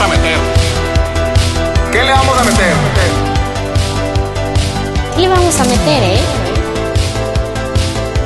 [0.00, 0.38] ¿Qué le vamos a meter?
[1.92, 2.74] ¿Qué le vamos a meter?
[5.14, 6.20] ¿Qué le vamos a meter, eh?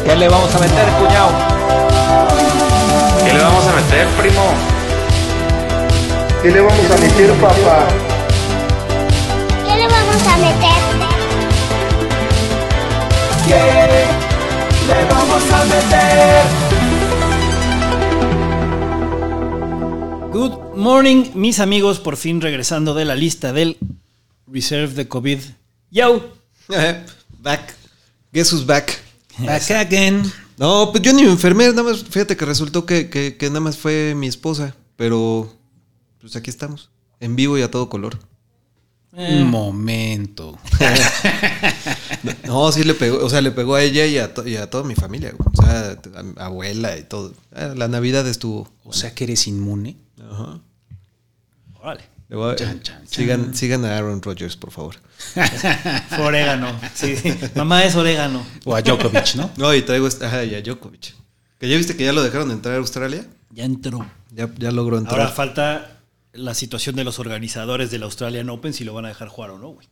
[0.04, 1.30] ¿Qué le vamos a meter, cuñado?
[3.24, 4.54] ¿Qué le vamos a meter, primo?
[6.42, 7.86] ¿Qué le vamos a meter, papá?
[9.66, 10.80] ¿Qué le vamos a meter?
[13.48, 14.06] ¿Qué
[14.86, 16.73] le vamos a meter?
[20.34, 23.76] Good morning, mis amigos, por fin regresando de la lista del
[24.48, 25.38] Reserve de COVID.
[25.92, 26.32] Yo,
[27.40, 27.74] back.
[28.32, 29.00] Guess who's back?
[29.38, 30.24] back again.
[30.58, 33.60] No, pues yo ni me enfermé, nada más, fíjate que resultó que, que, que nada
[33.60, 35.52] más fue mi esposa, pero
[36.20, 38.18] pues aquí estamos, en vivo y a todo color.
[39.12, 40.58] Un momento.
[42.44, 44.70] No, sí le pegó, o sea, le pegó a ella y a, to- y a
[44.70, 45.48] toda mi familia, güey.
[45.52, 47.34] o sea, a mi abuela y todo.
[47.54, 48.70] Ah, La Navidad estuvo.
[48.84, 49.96] O sea que eres inmune.
[50.30, 50.60] Ajá.
[51.80, 52.04] Órale.
[52.28, 54.96] Le voy a- Chan, chan, sigan, sigan a Aaron Rodgers, por favor.
[56.18, 56.78] Orégano.
[56.94, 57.34] Sí, sí.
[57.54, 58.44] Mamá es orégano.
[58.64, 59.50] O a Djokovic, ¿no?
[59.56, 61.14] No, y traigo esta, ajá, y a Djokovic.
[61.58, 63.26] Que ya viste que ya lo dejaron entrar a Australia.
[63.50, 64.06] Ya entró.
[64.32, 65.20] Ya, ya logró entrar.
[65.20, 66.00] Ahora falta
[66.32, 69.58] la situación de los organizadores del Australian Open, si lo van a dejar jugar o
[69.58, 69.86] no, güey.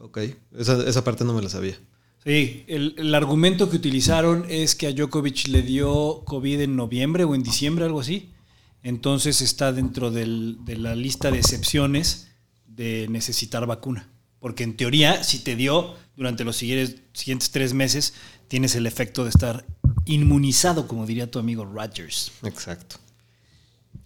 [0.00, 0.18] Ok,
[0.56, 1.76] esa, esa parte no me la sabía.
[2.24, 7.24] Sí, el, el argumento que utilizaron es que a Djokovic le dio COVID en noviembre
[7.24, 8.30] o en diciembre, algo así.
[8.82, 12.28] Entonces está dentro del- de la lista de excepciones
[12.66, 14.08] de necesitar vacuna.
[14.40, 18.14] Porque en teoría, si te dio durante los siguientes, siguientes tres meses,
[18.46, 19.66] tienes el efecto de estar
[20.04, 22.30] inmunizado, como diría tu amigo Rogers.
[22.44, 22.96] Exacto.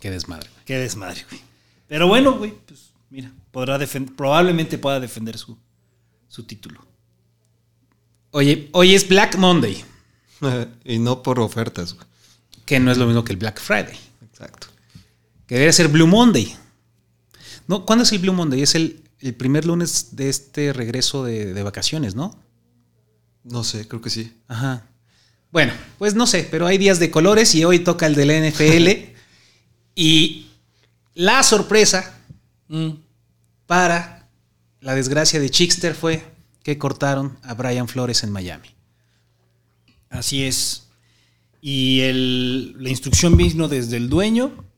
[0.00, 0.48] Qué desmadre.
[0.52, 0.64] güey.
[0.64, 1.40] Qué desmadre, güey.
[1.86, 3.78] Pero bueno, güey, pues mira, podrá
[4.16, 5.56] probablemente pueda defender su,
[6.28, 6.84] su título.
[8.30, 9.84] Oye, hoy es Black Monday,
[10.84, 11.92] y no por ofertas.
[11.94, 12.06] güey.
[12.64, 13.96] que no es lo mismo que el Black Friday.
[14.22, 14.68] Exacto.
[15.52, 16.56] Que debería ser Blue Monday.
[17.68, 18.62] No, ¿Cuándo es el Blue Monday?
[18.62, 22.40] Es el, el primer lunes de este regreso de, de vacaciones, ¿no?
[23.44, 24.32] No sé, creo que sí.
[24.48, 24.86] Ajá.
[25.50, 28.48] Bueno, pues no sé, pero hay días de colores y hoy toca el de la
[28.48, 29.12] NFL.
[29.94, 30.46] y
[31.12, 32.18] la sorpresa
[33.66, 34.26] para
[34.80, 36.24] la desgracia de Chickster fue
[36.62, 38.68] que cortaron a Brian Flores en Miami.
[40.08, 40.84] Así es.
[41.60, 44.71] Y el- la instrucción vino desde el dueño.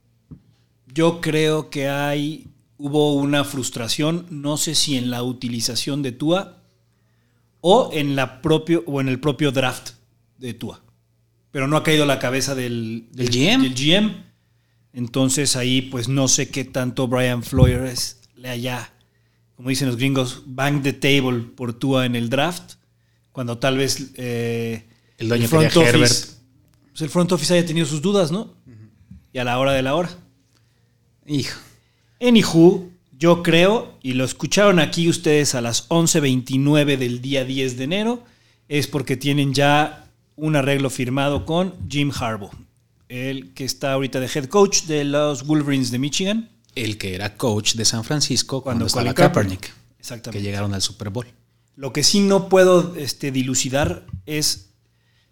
[0.94, 2.46] Yo creo que hay,
[2.78, 6.62] hubo una frustración, no sé si en la utilización de Tua
[7.60, 9.90] o en, la propio, o en el propio draft
[10.38, 10.80] de Tua.
[11.50, 13.62] Pero no ha caído la cabeza del, ¿Del GM?
[13.62, 14.24] del GM.
[14.92, 18.92] Entonces ahí pues no sé qué tanto Brian Flores le haya,
[19.56, 22.74] como dicen los gringos, bang the table por Tua en el draft,
[23.32, 24.86] cuando tal vez eh,
[25.18, 26.12] El dueño quería Herbert.
[26.90, 28.54] pues el front office haya tenido sus dudas, ¿no?
[29.32, 30.10] Y a la hora de la hora.
[31.26, 31.58] Hijo.
[32.20, 37.84] Anywho, yo creo, y lo escucharon aquí ustedes a las 11.29 del día 10 de
[37.84, 38.24] enero,
[38.68, 42.52] es porque tienen ya un arreglo firmado con Jim Harbaugh,
[43.08, 46.50] el que está ahorita de head coach de los Wolverines de Michigan.
[46.74, 49.14] El que era coach de San Francisco cuando, Cuando estaba.
[49.14, 49.72] Kaepernick.
[49.98, 50.38] Exactamente.
[50.38, 51.26] Que llegaron al Super Bowl.
[51.76, 54.70] Lo que sí no puedo este, dilucidar es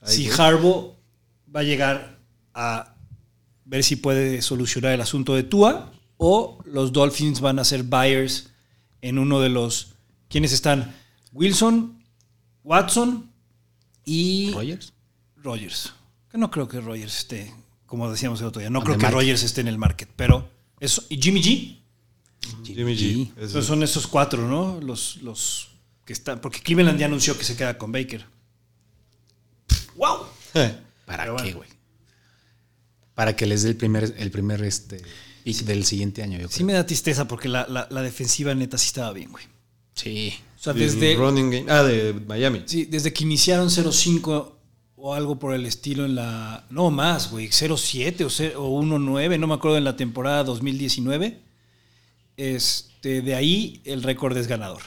[0.04, 0.96] si Harbaugh
[1.54, 2.18] va a llegar
[2.54, 2.91] a
[3.72, 8.50] ver si puede solucionar el asunto de Tua o los Dolphins van a ser buyers
[9.00, 9.94] en uno de los...
[10.28, 10.94] ¿Quiénes están?
[11.32, 12.04] Wilson,
[12.64, 13.32] Watson
[14.04, 14.92] y Rogers.
[15.36, 15.94] Rogers.
[16.30, 17.54] Que no creo que Rogers esté,
[17.86, 19.20] como decíamos el otro día, no creo que market.
[19.20, 21.04] Rogers esté en el market, pero eso.
[21.08, 21.78] ¿Y Jimmy G?
[22.64, 23.28] Jimmy G.
[23.28, 24.80] Entonces son esos cuatro, ¿no?
[24.82, 25.70] Los, los
[26.04, 26.42] que están.
[26.42, 28.26] Porque Cleveland ya anunció que se queda con Baker.
[29.96, 30.26] ¡Wow!
[31.06, 31.71] ¿Para Pero qué, bueno.
[33.22, 35.00] Para que les dé el primer, el primer este,
[35.44, 36.56] pick del siguiente año, yo creo.
[36.58, 39.44] Sí me da tristeza porque la, la- la defensiva neta sí estaba bien, güey.
[39.94, 40.34] Sí.
[40.58, 41.66] O sea, desde, running game.
[41.68, 42.62] Ah, de Miami.
[42.66, 44.52] sí, desde que iniciaron 0-5
[44.96, 46.66] o algo por el estilo en la...
[46.70, 47.48] No más, güey.
[47.48, 51.40] 0-7 o, o 1-9, no me acuerdo en la temporada 2019.
[52.36, 54.82] Este, de ahí el récord es ganador.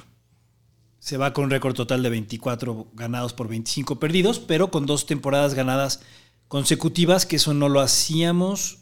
[1.00, 5.06] Se va con un récord total de 24 ganados por 25 perdidos, pero con dos
[5.06, 6.02] temporadas ganadas
[6.48, 8.80] consecutivas, que eso no lo hacíamos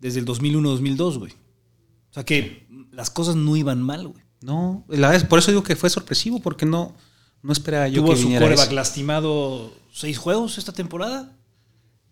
[0.00, 1.32] desde el 2001-2002, güey.
[1.32, 4.22] O sea que las cosas no iban mal, güey.
[4.40, 6.94] No, la es- por eso digo que fue sorpresivo, porque no,
[7.42, 8.74] no esperaba yo Tuvo que su viniera coreback eso.
[8.74, 11.32] lastimado seis juegos esta temporada.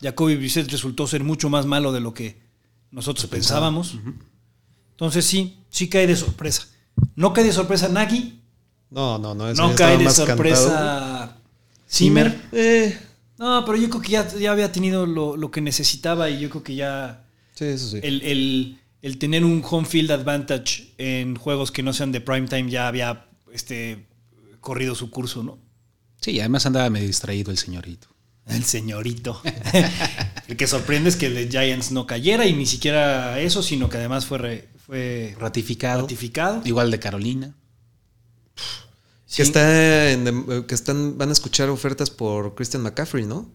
[0.01, 2.41] Jacoby Brissett resultó ser mucho más malo de lo que
[2.91, 3.95] nosotros pensábamos.
[4.91, 6.67] Entonces sí, sí cae de sorpresa.
[7.15, 8.39] No cae de sorpresa Nagy,
[8.89, 9.47] No, no, no.
[9.49, 11.37] eso no cae de sorpresa
[11.89, 12.41] Zimmer.
[12.51, 12.99] Eh,
[13.43, 16.49] No, pero yo creo que ya, ya había tenido lo, lo que necesitaba y yo
[16.49, 17.25] creo que ya
[17.55, 17.99] sí, eso sí.
[18.01, 22.47] el, el- el tener un home field advantage en juegos que no sean de prime
[22.47, 24.05] time ya había este,
[24.61, 25.59] corrido su curso, ¿no?
[26.21, 28.07] Sí, además andaba medio distraído el señorito.
[28.47, 29.41] El señorito.
[30.47, 33.89] el que sorprende es que el de Giants no cayera y ni siquiera eso, sino
[33.89, 36.03] que además fue, re- fue Ratificado.
[36.03, 36.61] ratificado.
[36.63, 37.55] Igual de Carolina.
[39.33, 39.37] Sí.
[39.37, 43.49] Que está en, eh, que están, van a escuchar ofertas por Christian McCaffrey, ¿no?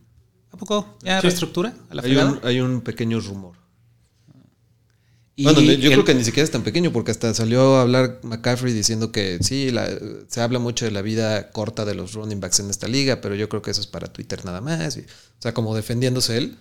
[0.51, 0.97] ¿A poco?
[1.05, 1.29] ¿Ya Sí.
[1.29, 1.73] reestructura?
[1.89, 3.57] ¿A la Hay un, hay un pequeño rumor.
[5.37, 7.83] Y bueno, yo el- creo que ni siquiera es tan pequeño porque hasta salió a
[7.83, 9.89] hablar McCaffrey diciendo que sí, la-
[10.27, 13.37] se habla mucho de la vida corta de los running backs en esta liga, pero
[13.37, 14.97] yo creo que eso es para Twitter nada más.
[14.97, 16.59] y- o sea, como defendiéndose él.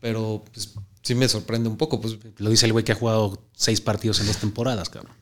[0.00, 0.70] Pero pues,
[1.02, 2.00] sí me sorprende un poco.
[2.00, 5.14] Pues, Lo dice el güey que ha jugado seis partidos en dos temporadas, cabrón.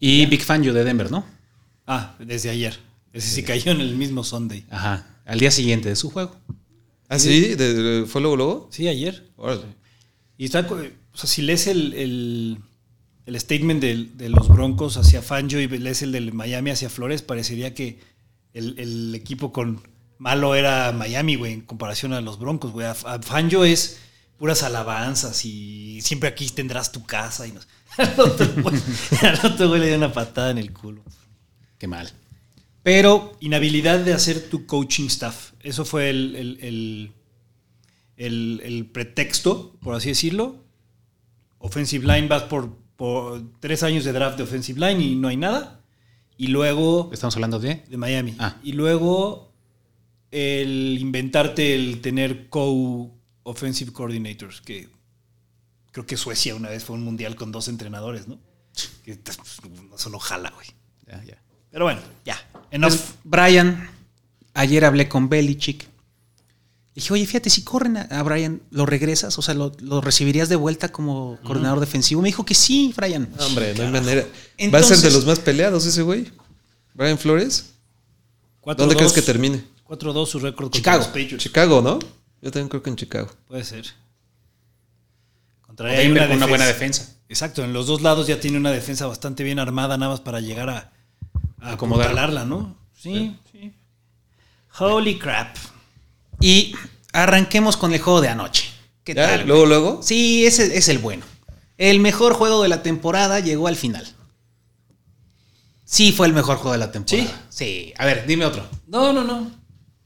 [0.00, 1.24] Y Big Fan yo de Denver, ¿no?
[1.88, 2.78] Ah, desde ayer.
[3.12, 4.64] Ese sí cayó en el mismo Sunday.
[4.70, 5.06] Ajá.
[5.24, 6.36] Al día siguiente de su juego.
[7.08, 7.54] ¿Ah, sí?
[7.54, 8.68] ¿De- de- ¿Fue luego luego?
[8.70, 9.30] Sí, ayer.
[9.36, 9.62] Órale.
[10.36, 12.58] Y está, o sea, si lees el, el-
[13.26, 17.22] el statement del- de, los Broncos hacia Fangio y lees el del Miami hacia Flores,
[17.22, 17.98] parecería que
[18.52, 19.82] el, el equipo con
[20.18, 22.86] malo era Miami, güey, en comparación a los Broncos, güey.
[22.86, 23.98] A, a Fangio es
[24.36, 27.66] puras alabanzas y siempre aquí tendrás tu casa y nos...
[27.98, 28.76] Al otro güey,
[29.22, 31.02] al otro güey le dio una patada en el culo.
[31.78, 32.10] Qué mal.
[32.82, 35.52] Pero Inhabilidad de hacer tu coaching staff.
[35.60, 37.12] Eso fue el, el- el-
[38.16, 40.64] el- el pretexto, por así decirlo.
[41.58, 45.36] Offensive line, vas por, por tres años de draft de offensive line y no hay
[45.36, 45.84] nada.
[46.36, 47.82] Y luego estamos hablando de...
[47.88, 48.34] de Miami.
[48.38, 48.56] Ah.
[48.62, 49.52] Y luego
[50.30, 54.88] el inventarte el tener co-offensive coordinators, que
[55.90, 58.38] creo que Suecia una vez fue un mundial con dos entrenadores, ¿no?
[59.04, 59.38] Que pues,
[59.96, 60.66] eso no jala, güey.
[61.06, 61.42] Ya, ya.
[61.70, 62.36] Pero bueno, ya.
[62.70, 62.90] Enough.
[62.90, 63.90] Pues, Brian,
[64.54, 65.82] ayer hablé con Belichick.
[65.82, 69.38] Le dije, oye, fíjate, si corren a, Brian, ¿lo regresas?
[69.38, 72.20] O sea, ¿lo, lo recibirías de vuelta como coordinador defensivo?
[72.22, 73.28] Me dijo que sí, Brian.
[73.38, 74.26] No, hombre, no hay manera.
[74.74, 76.30] Va a ser de los más peleados ese güey.
[76.94, 77.74] Brian Flores.
[78.60, 79.64] Cuatro, ¿Dónde crees que termine?
[79.86, 80.98] 4-2 su récord contra Chicago.
[80.98, 81.38] los Patriots.
[81.38, 81.98] Chicago, ¿no?
[82.42, 83.30] Yo también creo que en Chicago.
[83.46, 83.86] Puede ser.
[85.60, 87.14] Contra con una buena defensa.
[87.28, 90.40] Exacto, en los dos lados ya tiene una defensa bastante bien armada, nada más para
[90.40, 90.92] llegar a
[91.60, 92.44] Acomodarla.
[92.44, 92.76] ¿no?
[92.94, 93.72] Sí, sí.
[94.78, 95.56] Holy crap.
[96.40, 96.74] Y
[97.12, 98.64] arranquemos con el juego de anoche.
[99.04, 99.26] ¿Qué ¿Ya?
[99.26, 99.46] tal?
[99.46, 100.02] ¿Luego, luego?
[100.02, 101.24] Sí, ese es el bueno.
[101.76, 104.06] El mejor juego de la temporada llegó al final.
[105.84, 107.46] Sí, fue el mejor juego de la temporada.
[107.48, 107.94] Sí.
[107.96, 108.68] A ver, dime otro.
[108.86, 109.50] No, no, no.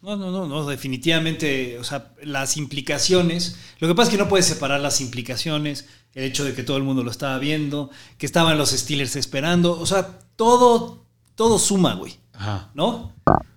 [0.03, 3.57] No, no, no, no, definitivamente, o sea, las implicaciones.
[3.79, 6.77] Lo que pasa es que no puedes separar las implicaciones, el hecho de que todo
[6.77, 7.89] el mundo lo estaba viendo,
[8.19, 11.02] que estaban los Steelers esperando, o sea, todo,
[11.43, 12.15] todo suma, güey.
[12.35, 12.71] Ajá.
[12.73, 13.13] ¿no?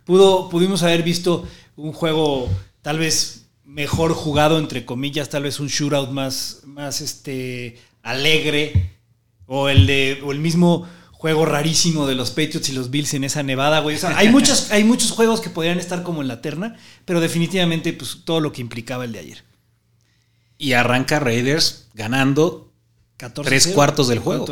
[0.05, 2.49] Pudo, pudimos haber visto un juego
[2.81, 8.97] tal vez mejor jugado, entre comillas, tal vez un shootout más, más este, alegre,
[9.45, 13.23] o el, de, o el mismo juego rarísimo de los Patriots y los Bills en
[13.23, 13.97] esa nevada, güey.
[13.97, 17.21] O sea, hay, muchos, hay muchos juegos que podrían estar como en la terna, pero
[17.21, 19.44] definitivamente pues, todo lo que implicaba el de ayer.
[20.57, 22.73] Y arranca Raiders ganando
[23.18, 24.47] 14 Tres cuartos del juego.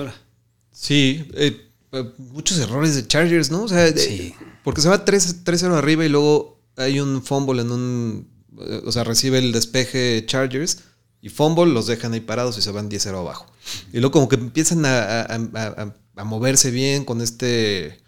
[0.72, 1.73] Sí, eh,
[2.18, 3.64] muchos errores de Chargers, ¿no?
[3.64, 4.34] O sea, Sí.
[4.64, 8.28] porque se va 3 3-0 arriba y luego hay un fumble en un.
[8.60, 10.80] eh, O sea, recibe el despeje Chargers
[11.22, 13.46] y fumble, los dejan ahí parados y se van 10-0 abajo.
[13.92, 18.00] Y luego, como que empiezan a, a- a- moverse bien con este.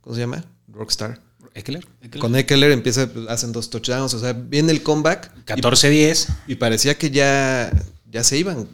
[0.00, 0.44] ¿Cómo se llama?
[0.68, 1.20] Rockstar.
[1.54, 1.86] Eckler.
[2.20, 4.14] Con Eckler empieza, hacen dos touchdowns.
[4.14, 5.32] O sea, viene el comeback.
[5.56, 6.28] y 14-10.
[6.46, 7.70] y parecía que ya,
[8.10, 8.68] ya se iban.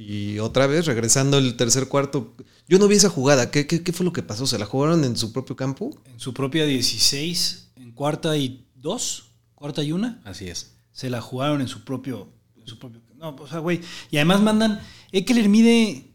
[0.00, 2.36] Y otra vez, regresando el tercer cuarto.
[2.68, 3.50] Yo no vi esa jugada.
[3.50, 4.46] ¿Qué, qué, qué fue lo que pasó?
[4.46, 6.00] ¿Se la jugaron en su propio campo?
[6.04, 10.20] En su propia 16, en cuarta y dos, cuarta y una.
[10.24, 10.76] Así es.
[10.92, 12.28] se la jugaron en su propio.
[12.56, 13.80] En su propio no, o sea, güey.
[14.10, 14.80] Y además mandan.
[15.10, 16.12] Eckler mide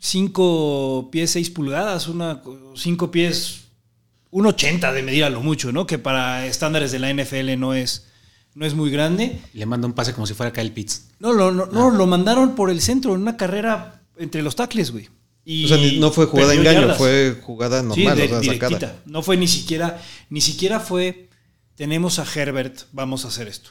[0.00, 2.42] 5 pies 6 pulgadas, una
[2.74, 3.66] 5 pies
[4.32, 5.86] 1.80 de medir a lo mucho, ¿no?
[5.86, 8.08] Que para estándares de la NFL no es,
[8.56, 9.40] no es muy grande.
[9.52, 11.08] Le manda un pase como si fuera Kyle Pitts.
[11.20, 14.90] No, lo, no, no, lo mandaron por el centro en una carrera entre los tackles,
[14.90, 15.08] güey.
[15.44, 16.98] Y o sea, no fue jugada perdió engaño, yardas.
[16.98, 18.70] fue jugada Sí, normal, de- o sea, directita.
[18.80, 19.02] sacada.
[19.04, 21.28] No fue ni siquiera, ni siquiera fue,
[21.76, 23.70] tenemos a Herbert, vamos a hacer esto.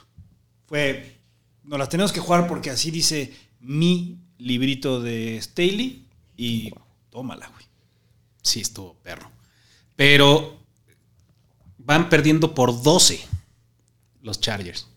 [0.68, 1.18] Fue,
[1.64, 6.06] nos las tenemos que jugar porque así dice mi librito de Staley
[6.38, 6.72] y
[7.10, 7.66] tómala, güey.
[8.44, 9.30] Sí, estuvo perro.
[9.96, 10.60] Pero
[11.80, 13.20] van perdiendo por 12
[14.26, 14.88] los Chargers.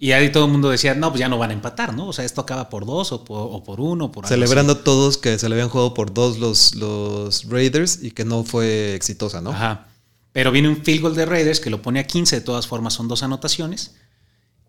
[0.00, 2.06] Y ahí todo el mundo decía, no, pues ya no van a empatar, ¿no?
[2.08, 4.06] O sea, esto acaba por dos o por, o por uno.
[4.06, 8.00] o Por algo Celebrando todos que se le habían jugado por dos los, los Raiders
[8.02, 9.50] y que no fue exitosa, ¿no?
[9.50, 9.88] Ajá.
[10.32, 12.94] Pero viene un field goal de Raiders que lo pone a 15, de todas formas
[12.94, 13.96] son dos anotaciones.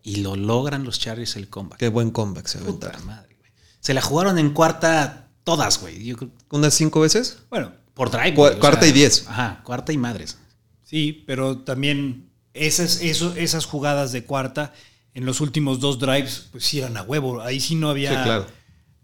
[0.02, 1.78] Y lo logran los Chargers el comeback.
[1.78, 3.06] Qué buen comeback se Puta aventaron.
[3.06, 3.52] madre, güey.
[3.80, 6.02] Se la jugaron en cuarta todas, güey.
[6.04, 7.38] Yo creo- ¿Unas cinco veces?
[7.50, 8.34] Bueno, Por drive.
[8.34, 9.26] Cu- güey, o cuarta sea, y diez.
[9.28, 10.38] Ajá, cuarta y madres.
[10.82, 14.72] sí, pero también esas, eso- esas jugadas de cuarta
[15.14, 17.40] en los últimos dos drives, pues sí eran a huevo.
[17.42, 18.10] Ahí sí no había.
[18.10, 18.46] Sí, claro.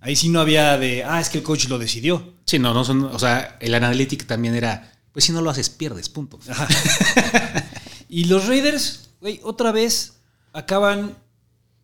[0.01, 2.35] Ahí sí no había de, ah, es que el coach lo decidió.
[2.47, 3.05] Sí, no, no son.
[3.05, 4.93] O sea, el analytic también era.
[5.13, 6.39] Pues si no lo haces, pierdes, punto.
[8.09, 10.19] Y los Raiders, güey, otra vez
[10.53, 11.17] acaban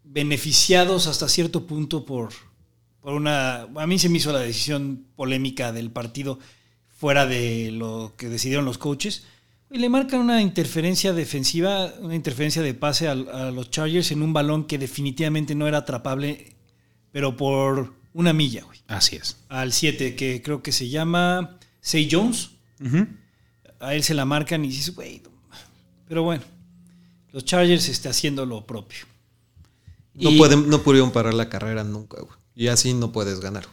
[0.04, 2.31] beneficiados hasta cierto punto por,
[3.00, 3.62] por una...
[3.62, 6.38] A mí se me hizo la decisión polémica del partido
[6.97, 9.25] fuera de lo que decidieron los coaches.
[9.73, 14.23] Y le marcan una interferencia defensiva, una interferencia de pase al- a, los Chargers en
[14.23, 16.55] un balón que definitivamente no era atrapable,
[17.11, 18.81] pero por una milla, güey.
[18.88, 19.38] Así es.
[19.49, 22.50] Al 7, que creo que se llama Say Jones
[23.81, 25.31] a él se la marcan y dices, güey, no".
[26.07, 26.43] pero bueno,
[27.33, 29.07] los Chargers está haciendo lo propio.
[30.14, 32.35] No, Y- pueden, no pudieron parar la carrera nunca, güey.
[32.55, 33.64] Y así no puedes ganar.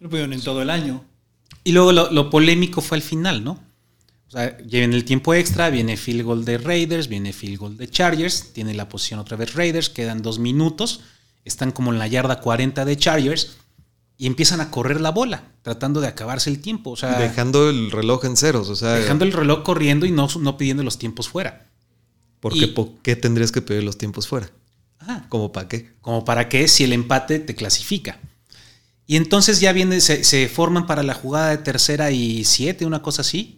[0.00, 1.04] Lo pudieron en todo el año.
[1.62, 3.62] Y luego lo, lo polémico fue al final, ¿no?
[4.30, 7.88] O sea, viene el tiempo extra, viene field goal de Raiders, viene field goal de
[7.90, 11.00] Chargers, tiene la posición otra vez Raiders, quedan dos minutos,
[11.44, 13.56] están como en la yarda 40 de Chargers
[14.16, 16.90] y empiezan a correr la bola, tratando de acabarse el tiempo.
[16.90, 20.28] O sea, Dejando el reloj en ceros, o sea, dejando el reloj corriendo y no,
[20.40, 21.66] no pidiendo los tiempos fuera.
[22.38, 24.48] porque y- ¿por qué tendrías que pedir los tiempos fuera?
[25.00, 25.26] Ajá.
[25.28, 25.90] ¿Como para qué?
[26.02, 28.20] como para que si el empate te clasifica.
[29.06, 33.02] Y entonces ya viene, se, se forman para la jugada de tercera y siete, una
[33.02, 33.56] cosa así.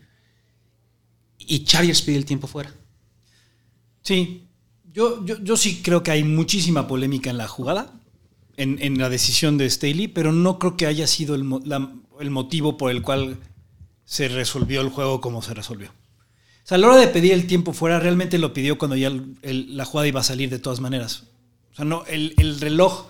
[1.52, 2.72] Y Chargers pide el tiempo fuera.
[4.00, 4.48] Sí,
[4.90, 7.92] yo, yo, yo sí creo que hay muchísima polémica en la jugada,
[8.56, 11.44] en, en la decisión de Staley, pero no creo que haya sido el,
[12.20, 13.36] el motivo por el cual
[14.06, 15.90] se resolvió el juego como se resolvió.
[15.90, 19.12] O sea, a la hora de pedir el tiempo fuera, realmente lo pidió cuando ya
[19.42, 21.24] la jugada iba a salir de todas maneras.
[21.72, 23.08] O sea, no, el, el reloj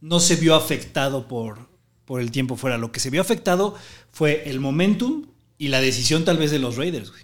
[0.00, 1.68] no se vio afectado por,
[2.06, 2.76] por el tiempo fuera.
[2.76, 3.76] Lo que se vio afectado
[4.10, 5.26] fue el momentum
[5.58, 7.22] y la decisión tal vez de los Raiders, güey.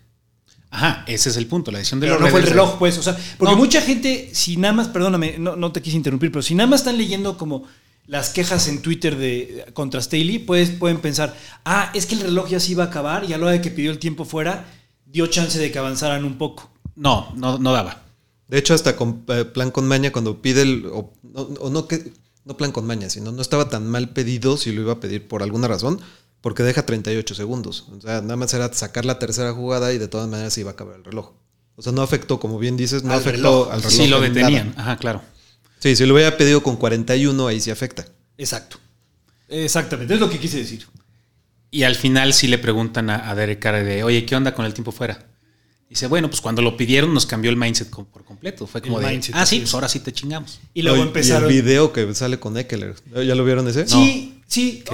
[0.70, 2.96] Ajá, ese es el punto, la decisión de Pero los no fue el reloj, pues.
[2.98, 3.58] O sea, porque No.
[3.58, 6.80] mucha gente, si nada más, perdóname, no, no te quise interrumpir, pero si nada más
[6.80, 7.64] están leyendo como
[8.06, 12.48] las quejas en Twitter de contra Staley, pues pueden pensar, ah, es que el reloj
[12.48, 14.64] ya se iba a acabar y a la hora de que pidió el tiempo fuera,
[15.06, 16.70] dio chance de que avanzaran un poco.
[16.94, 18.02] No, no, no daba.
[18.46, 20.86] De hecho, hasta con eh, plan con maña, cuando pide el.
[20.86, 22.12] O, no, o no que.
[22.44, 25.28] No plan con maña, sino no estaba tan mal pedido si lo iba a pedir
[25.28, 26.00] por alguna razón,
[26.40, 27.86] porque deja 38 segundos.
[27.90, 30.70] O sea, nada más era sacar la tercera jugada y de todas maneras se iba
[30.70, 31.32] a acabar el reloj.
[31.76, 33.72] O sea, no afectó, como bien dices, no Al afectó reloj.
[33.72, 33.92] al reloj.
[33.96, 34.68] Sí, lo en detenían.
[34.70, 34.82] nada.
[34.82, 35.22] Ajá, claro.
[35.78, 38.06] Sí, si lo hubiera pedido con 41, ahí sí afecta.
[38.36, 38.78] Exacto.
[39.48, 40.86] Exactamente, es lo que quise decir.
[41.70, 44.64] Y al final sí le preguntan a, a Derek Carr de, oye, ¿qué onda con
[44.64, 45.26] el tiempo fuera?
[45.88, 48.66] Dice, bueno, pues cuando lo pidieron nos cambió el mindset por completo.
[48.66, 49.62] Fue como El de, mindset, ah, sí, es.
[49.62, 50.60] pues ahora sí te chingamos.
[50.72, 51.50] Y luego No, empezaron.
[51.50, 52.94] Y el video que sale con Eckler.
[53.12, 53.88] ¿Ya lo vieron ese?
[53.88, 54.84] Sí, sí.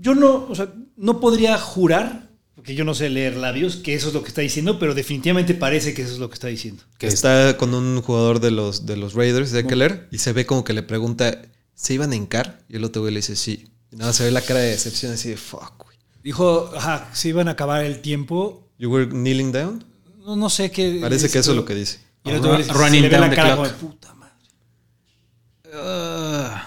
[0.00, 4.08] Yo no, o sea, no podría jurar, porque yo no sé leer labios, que eso
[4.08, 6.82] es lo que está diciendo, pero definitivamente parece que eso es lo que está diciendo.
[6.98, 10.64] Que está con un jugador de los, de los Raiders, Eckler, y se ve como
[10.64, 11.42] que le pregunta,
[11.74, 12.60] ¿se iban a hincar?
[12.68, 13.68] Y el otro güey le dice, sí.
[13.92, 15.96] Y nada, se ve la cara de decepción así de, fuck, güey.
[16.24, 18.66] Dijo, ajá, se iban a acabar el tiempo.
[18.78, 19.84] You were kneeling down?
[20.24, 20.98] No, no sé qué.
[21.00, 22.00] Parece que eso es lo que dice.
[22.24, 23.56] Y el otro güey le dice, Running se le ve down la the cara clock.
[23.58, 24.32] como de puta madre.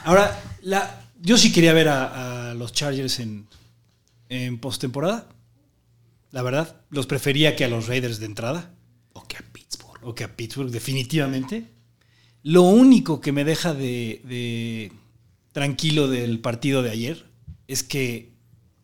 [0.06, 3.48] Ahora, la, yo sí quería ver a, a los Chargers en,
[4.30, 5.28] en postemporada.
[6.32, 8.76] La verdad, los prefería que a los Raiders de entrada.
[9.14, 10.00] o que a Pittsburgh.
[10.04, 11.74] o que a Pittsburgh, definitivamente.
[12.44, 14.92] Lo único que me deja de, de
[15.52, 17.26] tranquilo del partido de ayer
[17.68, 18.34] es que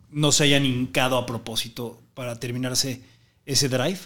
[0.10, 3.02] no se hayan hincado a propósito para terminarse
[3.46, 4.00] ese drive.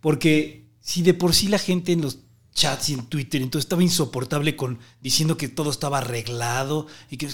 [0.00, 2.18] Porque si de por sí la gente en los
[2.52, 7.28] chats y en Twitter entonces estaba insoportable con diciendo que todo estaba arreglado y que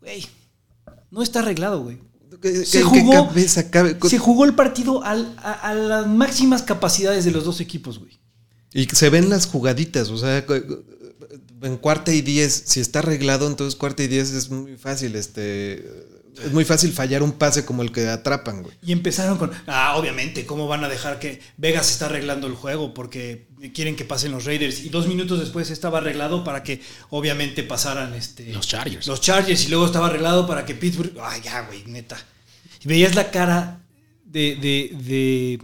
[0.00, 0.26] güey,
[1.10, 1.98] no está arreglado, güey.
[2.40, 7.30] ¿Qué- Se jugó, qué se jugó el partido al- a, a las máximas capacidades de
[7.30, 8.18] los dos equipos, güey.
[8.72, 10.44] Y se ven las jugaditas, o sea,
[11.62, 15.84] en cuarta y diez, si está arreglado, entonces cuarta y diez es muy fácil, este...
[16.44, 18.74] Es muy fácil fallar un pase como el que atrapan, güey.
[18.84, 22.94] Y empezaron con, ah, obviamente, ¿cómo van a dejar que Vegas está arreglando el juego?
[22.94, 24.80] Porque quieren que pasen los Raiders.
[24.84, 26.80] Y dos minutos después estaba arreglado para que,
[27.10, 29.06] obviamente, pasaran este, Los Chargers.
[29.06, 29.64] Los Chargers.
[29.64, 31.12] Y luego estaba arreglado para que Pittsburgh.
[31.22, 32.16] Ay, ya, güey, neta.
[32.84, 33.80] Y veías la cara
[34.24, 34.56] de.
[34.56, 35.58] de, de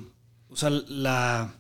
[0.49, 1.55] o sea, la.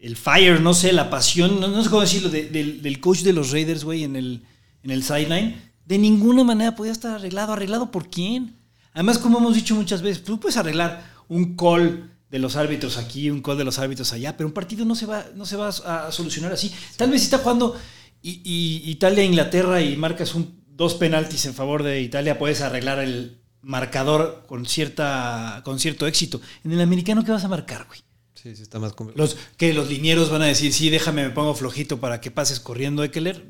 [0.00, 3.20] El fire, no sé, la pasión, no, no sé cómo decirlo, de- del, del coach
[3.20, 4.42] de los Raiders, güey, en el,
[4.82, 5.71] en el sideline.
[5.86, 7.52] De ninguna manera podía estar arreglado.
[7.52, 8.56] ¿Arreglado por quién?
[8.94, 13.30] Además, como hemos dicho muchas veces, tú puedes arreglar un call de los árbitros aquí,
[13.30, 15.68] un call de los árbitros allá, pero un partido no se va, no se va
[15.84, 16.72] a, a solucionar así.
[16.96, 17.76] Tal vez si está jugando
[18.22, 23.38] y, y- Italia-Inglaterra y marcas un, dos penaltis en favor de Italia, puedes arreglar el
[23.60, 26.40] marcador con, cierta, con cierto éxito.
[26.64, 28.00] En el americano, ¿qué vas a marcar, güey?
[28.34, 29.24] Sí, sí está más complicado.
[29.24, 32.60] Los, que los linieros van a decir, sí, déjame, me pongo flojito para que pases
[32.60, 33.46] corriendo, leer.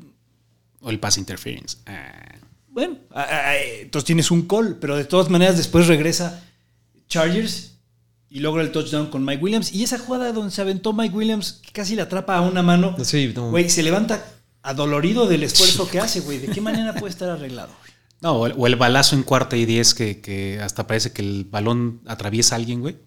[0.83, 1.77] O el pass interference.
[1.87, 2.35] Ah.
[2.67, 6.43] Bueno, a- a- a- entonces tienes un call, pero de todas maneras después regresa
[7.07, 7.77] Chargers
[8.29, 9.71] y logra el touchdown con Mike Williams.
[9.73, 12.95] Y esa jugada donde se aventó Mike Williams, que casi la atrapa a una mano,
[13.03, 13.51] Sí, no.
[13.51, 14.23] güey, se levanta
[14.63, 16.39] adolorido del esfuerzo que hace, güey.
[16.39, 17.69] ¿De qué manera puede estar arreglado?
[17.79, 17.93] güey?
[18.21, 21.21] No, o el, o el balazo en cuarta y diez que, que hasta parece que
[21.21, 22.97] el balón atraviesa a alguien, güey.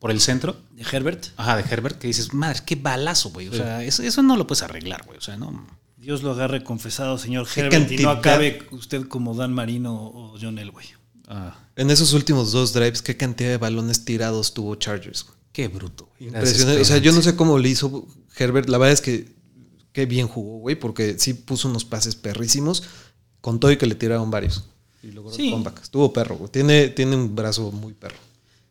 [0.00, 0.56] Por el centro.
[0.72, 3.46] De Herbert, Ajá, de Herbert, que dices, madre, qué balazo, güey.
[3.48, 5.18] O sea, eso, eso no lo puedes arreglar, güey.
[5.18, 5.64] O sea, no.
[6.02, 10.58] Dios lo agarre confesado, señor Herbert, y no acabe usted como Dan Marino o John
[10.58, 10.86] Elway.
[11.28, 15.24] Ah, En esos últimos dos drives, ¿qué cantidad de balones tirados tuvo Chargers?
[15.24, 15.36] güey?
[15.52, 16.80] qué bruto, Impresionante.
[16.80, 18.06] O sea, yo no sé cómo le hizo
[18.38, 18.68] Herbert.
[18.70, 19.28] La verdad es que
[19.92, 22.82] qué bien jugó, güey, porque sí puso unos pases perrísimos.
[23.42, 24.64] Con todo y que le tiraron varios.
[25.02, 25.46] Y logró Sí.
[25.48, 25.82] el comeback.
[25.82, 26.50] Estuvo perro, güey.
[26.50, 28.16] Tiene, tiene un brazo muy perro.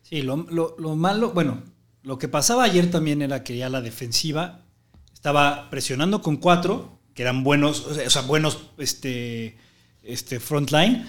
[0.02, 1.62] Sí, lo, lo- lo malo, bueno,
[2.02, 4.62] lo que pasaba ayer también era que ya la defensiva
[5.14, 9.56] estaba presionando con cuatro, que eran buenos, o sea, buenos este,
[10.02, 11.06] este frontline,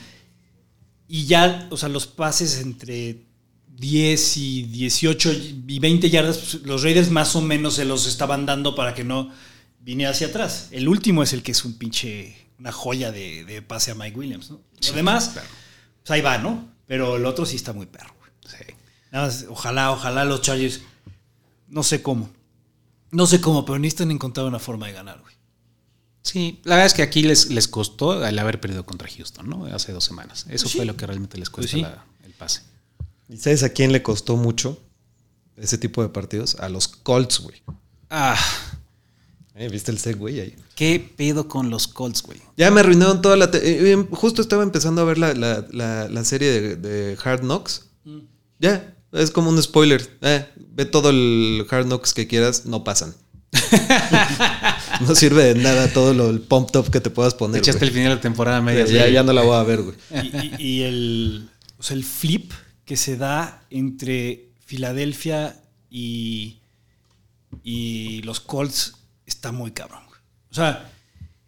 [1.08, 3.26] y ya, o sea, los pases entre
[3.68, 5.32] 10 y 18
[5.68, 9.04] y 20 yardas, pues, los Raiders más o menos se los estaban dando para que
[9.04, 9.32] no
[9.80, 10.70] viniera hacia atrás.
[10.72, 14.18] El último es el que es un pinche, una joya de, de pase a Mike
[14.18, 14.62] Williams, ¿no?
[14.88, 16.70] Lo demás, pues ahí va, ¿no?
[16.86, 18.32] Pero el otro sí está muy perro, güey.
[18.46, 18.74] Sí.
[19.12, 20.82] Nada más, ojalá, ojalá los Chargers.
[21.68, 22.30] No sé cómo.
[23.12, 25.33] No sé cómo, pero necesitan encontrar una forma de ganar, güey.
[26.24, 29.66] Sí, la verdad es que aquí les, les costó el haber perdido contra Houston, ¿no?
[29.66, 30.46] Hace dos semanas.
[30.50, 30.88] Eso Pues fue sí.
[30.88, 31.82] lo que realmente les Pues costó sí.
[31.84, 32.62] la- el pase.
[33.30, 34.80] ¿Y sabes a quién le costó mucho
[35.58, 36.56] ese tipo de partidos?
[36.56, 37.62] A los Colts, güey.
[38.10, 38.38] Ah,
[39.56, 40.56] Eh, ¿Viste el güey ahí?
[40.76, 42.42] qué pedo con los Colts, güey.
[42.58, 43.46] Ya me arruinaron toda la...
[43.46, 43.52] eh,
[43.94, 47.86] eh, justo estaba empezando a ver la, la- la- la serie de, de Hard Knocks.
[48.60, 50.18] Ya, es como un spoiler.
[50.22, 53.14] Eh, ve todo el Hard Knocks que quieras, no pasan.
[55.08, 57.60] no sirve de nada todo lo, el pump top que te puedas poner.
[57.60, 58.86] echaste el final de la temporada media.
[58.86, 59.96] ya, ya no la voy a ver, güey.
[60.12, 62.52] Y, y- y el, o sea, el flip
[62.86, 65.56] que se da entre Filadelfia
[65.90, 66.58] y,
[67.64, 70.04] y los Colts está muy cabrón.
[70.08, 70.20] güey.
[70.52, 70.92] O sea,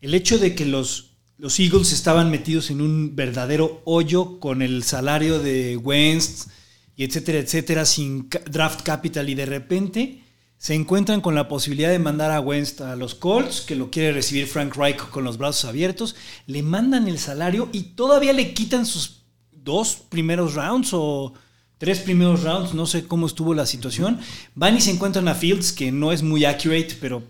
[0.01, 4.83] el hecho de que los, los Eagles estaban metidos en un verdadero hoyo con el
[4.83, 6.47] salario de Wentz
[6.95, 10.23] y etcétera, etcétera, sin draft capital y de repente
[10.57, 14.13] se encuentran con la posibilidad de mandar a Wentz a los Colts, que lo quiere
[14.13, 16.15] recibir Frank Reich con los brazos abiertos,
[16.47, 21.33] le mandan el salario y todavía le quitan sus dos primeros rounds o
[21.77, 24.19] tres primeros rounds, no sé cómo estuvo la situación.
[24.55, 27.21] Van y se encuentran a Fields, que no es muy accurate, pero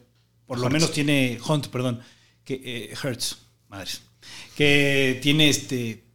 [0.46, 2.02] por lo menos tiene Hunt, perdón,
[2.44, 4.02] que eh, Hertz, madres,
[4.56, 6.06] que tiene este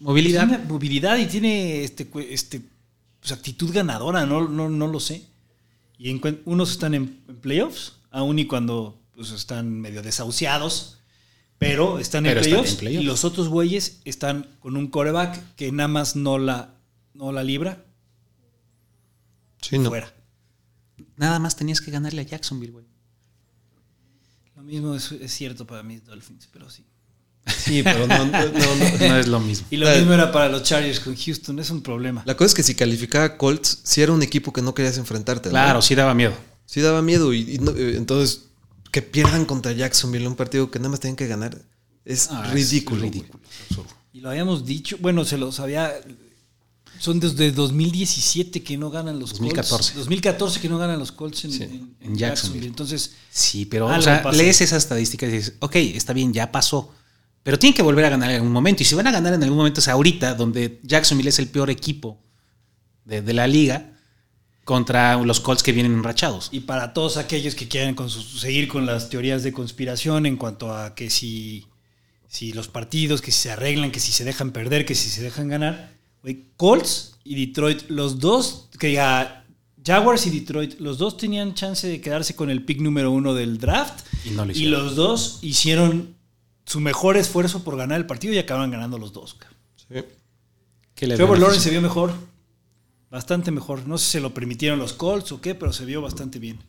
[0.00, 0.48] Movilidad.
[0.48, 2.62] tiene movilidad y tiene este, este
[3.20, 5.29] pues, actitud ganadora, no, no, no lo sé.
[6.02, 10.96] Y unos están en, en playoffs, aun y cuando pues, están medio desahuciados,
[11.58, 13.02] pero están en, Pero están en playoffs, playoffs.
[13.02, 16.74] y los otros güeyes están con un coreback que nada más no la,
[17.12, 17.84] no la libra
[19.60, 19.90] Sí, no.
[19.90, 20.10] fuera.
[21.16, 22.86] Nada más tenías que ganarle a Jacksonville, güey.
[24.56, 26.86] Lo mismo es, es cierto para mis Dolphins, pero sí.
[27.46, 29.08] Sí, pero no, no, no, no.
[29.08, 29.66] No es lo mismo.
[29.70, 32.22] Y lo mismo era para los Chargers con Houston, es un problema.
[32.26, 35.48] La cosa es que si calificaba Colts, sí era un equipo que no querías enfrentarte.
[35.50, 36.32] Claro, sí daba miedo.
[36.66, 37.32] Sí daba miedo.
[37.34, 38.42] Y, eh, entonces,
[38.92, 41.56] que pierdan contra Jacksonville, un partido que nada más tienen que ganar,
[42.04, 43.10] es Ah, ridículo.
[44.12, 45.92] Y lo habíamos dicho, bueno, se los había.
[46.98, 49.70] Son desde 2017 que no ganan los 2014.
[49.70, 49.94] Colts.
[49.96, 52.66] 2014 que no ganan los Colts en, Sí, en- en Jacksonville.
[52.66, 56.92] Entonces, Sí, pero o sea, lees esa estadística y dices, ok, está bien, ya pasó.
[57.42, 58.82] Pero tienen que volver a ganar en algún momento.
[58.82, 61.70] Y si van a ganar en algún momento es ahorita, donde Jacksonville es el peor
[61.70, 62.18] equipo
[63.04, 63.86] de, de la liga.
[64.64, 66.48] contra los Colts que vienen enrachados.
[66.52, 70.36] Y para todos aquellos que quieran con su- seguir con las teorías de conspiración en
[70.36, 71.66] cuanto a que si,
[72.28, 75.22] si los partidos, que si se arreglan, que si se dejan perder, que si se
[75.22, 79.44] dejan ganar, güey, Colts y Detroit, los dos, que diga,
[79.84, 83.58] Jaguars y Detroit, los dos tenían chance de quedarse con el pick número uno del
[83.58, 84.04] draft.
[84.24, 86.14] Y no lo y los dos hicieron
[86.70, 89.36] su mejor esfuerzo por ganar el partido y acabaron ganando los dos.
[89.74, 90.04] Sí.
[90.94, 91.36] ¿Qué le Trevor?
[91.40, 92.12] Lawrence se vio mejor.
[93.10, 93.88] Bastante mejor.
[93.88, 96.60] No sé si se lo permitieron los Colts o qué, pero se vio bastante bien.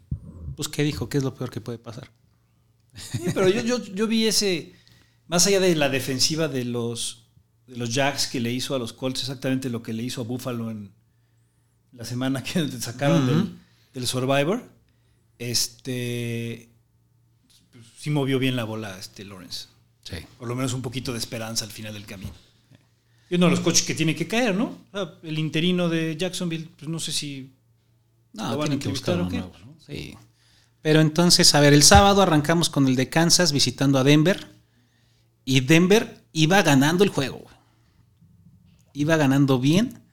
[0.56, 1.08] Pues, ¿qué dijo?
[1.08, 2.10] ¿Qué es lo peor que puede pasar?
[2.96, 4.74] Sí, pero yo, yo, yo vi ese.
[5.28, 7.28] Más allá de la defensiva de los,
[7.68, 10.24] de los Jacks que le hizo a los Colts, exactamente lo que le hizo a
[10.24, 10.92] Buffalo en
[11.92, 13.56] la semana que sacaron del,
[13.94, 14.64] del Survivor.
[15.38, 16.72] Este.
[17.72, 19.71] pues, sí movió bien la bola este Lawrence.
[20.04, 20.18] Sí.
[20.38, 22.34] Por lo menos un poquito de esperanza al final del camino.
[23.30, 24.78] Y uno de los coches que tiene que caer, ¿no?
[25.24, 27.54] El interino de Jacksonville, pues no sé si.
[28.34, 29.78] No, ¿Lo van a tienen que buscar uno nuevo, ¿no?
[29.86, 30.18] Sí.
[30.82, 34.50] Pero entonces, a ver, el sábado arrancamos con el de Kansas visitando a Denver.
[35.46, 37.46] Y Denver iba ganando el juego.
[38.94, 40.04] Iba ganando bien.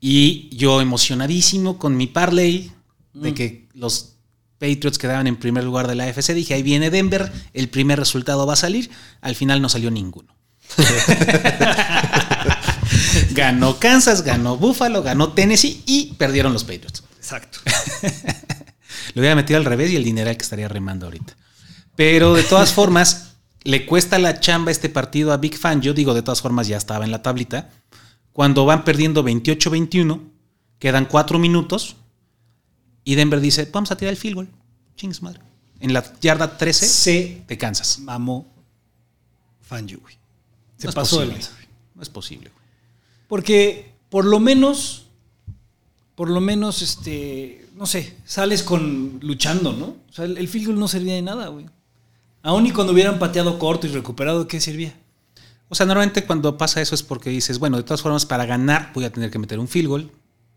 [0.00, 2.72] Y yo emocionadísimo con mi parlay
[3.12, 4.16] de que los
[4.60, 6.34] Patriots quedaban en primer lugar de la AFC.
[6.34, 8.90] Dije, ahí viene Denver, el primer resultado va a salir.
[9.22, 10.36] Al final no salió ninguno.
[13.32, 17.02] ganó Kansas, ganó Buffalo, ganó Tennessee y perdieron los Patriots.
[17.16, 17.58] Exacto.
[19.14, 21.34] Lo hubiera metido al revés y el dineral que estaría remando ahorita.
[21.96, 25.80] Pero de todas formas, le cuesta la chamba este partido a Big Fan.
[25.80, 27.70] Yo digo, de todas formas, ya estaba en la tablita.
[28.32, 30.20] Cuando van perdiendo 28-21,
[30.78, 31.96] quedan cuatro minutos
[33.12, 34.48] y Denver dice, vamos a tirar el field goal.
[34.96, 35.40] Chings madre.
[35.80, 37.98] En la yarda 13 Se de Kansas.
[38.00, 38.46] mamó
[39.62, 40.14] Fangio, güey.
[40.76, 41.42] Se No pasó de posible.
[41.44, 41.66] lanza.
[41.94, 42.50] No es posible.
[42.50, 42.64] güey.
[43.28, 45.06] Porque por lo menos,
[46.14, 49.86] por lo menos, este, no sé, sales con luchando, ¿no?
[50.08, 51.66] O sea, el, el field goal no servía de nada, güey.
[52.42, 54.94] Aún y cuando hubieran pateado corto y recuperado, ¿qué servía?
[55.68, 58.90] O sea, normalmente cuando pasa eso es porque dices, bueno, de todas formas, para ganar
[58.94, 60.10] voy a tener que meter un field goal.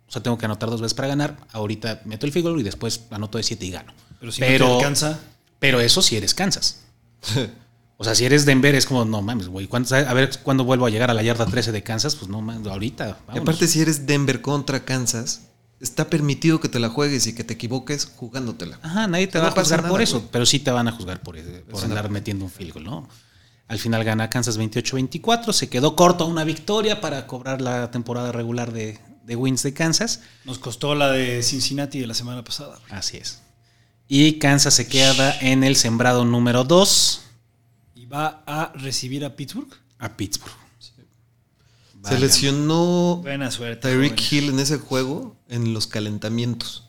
[0.08, 1.38] O sea, tengo que anotar dos veces para ganar.
[1.52, 3.94] Ahorita meto el field goal y después anoto de 7 y gano.
[4.20, 5.20] Pero si no te alcanza.
[5.60, 6.82] Pero eso si eres Kansas.
[7.98, 9.68] O sea, si eres Denver es como, no mames, güey.
[9.68, 12.16] ¿cuándo- A ver cuándo vuelvo a llegar a la yarda 13 de Kansas.
[12.16, 13.18] Pues no mames, ahorita.
[13.34, 15.44] Y aparte, si eres Denver contra Kansas,
[15.80, 18.80] está permitido que te la juegues y que te equivoques jugándotela.
[18.82, 20.30] Ajá, nadie te No va a juzgar nada, por eso, güey.
[20.34, 22.74] pero sí te van a juzgar por, ese- por Es andar una- metiendo un field
[22.74, 23.08] goal, ¿no?
[23.70, 28.32] Al final gana Kansas 28-24, se quedó corto a una victoria para cobrar la temporada
[28.34, 30.22] regular de, de wins de Kansas.
[30.46, 32.80] Nos costó la de Cincinnati de la semana pasada.
[32.88, 33.00] güey.
[33.00, 33.40] Así es.
[34.08, 37.22] Y Kansas se queda en el sembrado número 2
[37.96, 39.74] Y va a recibir a Pittsburgh.
[40.00, 40.54] a Pittsburgh.
[40.80, 40.92] Se
[42.10, 42.26] Válgame.
[42.26, 43.88] lesionó Buena suerte.
[43.88, 44.20] Tyreek.
[44.32, 46.84] Hill en ese juego en los calentamientos.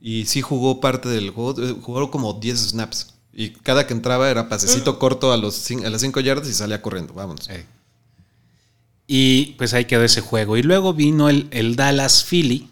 [0.00, 3.14] Y sí jugó parte del juego, eh, jugó como 10 snaps.
[3.32, 6.82] Y cada que entraba era pasecito corto a, los a las 5 yardas y salía
[6.82, 7.14] corriendo.
[7.14, 7.48] Vámonos.
[7.48, 7.64] Eh.
[9.10, 10.58] Y pues ahí quedó ese juego.
[10.58, 12.68] Y luego vino el, el Dallas Philly,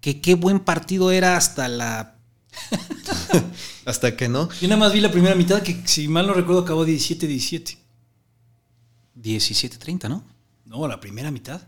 [0.00, 2.16] que qué buen partido era hasta la...
[3.84, 4.48] Hasta que no.
[4.60, 7.76] Yo nada más vi la primera mitad que, si mal no recuerdo, acabó 17-17.
[9.20, 10.24] 17-30, ¿no?
[10.64, 11.60] No, la primera mitad.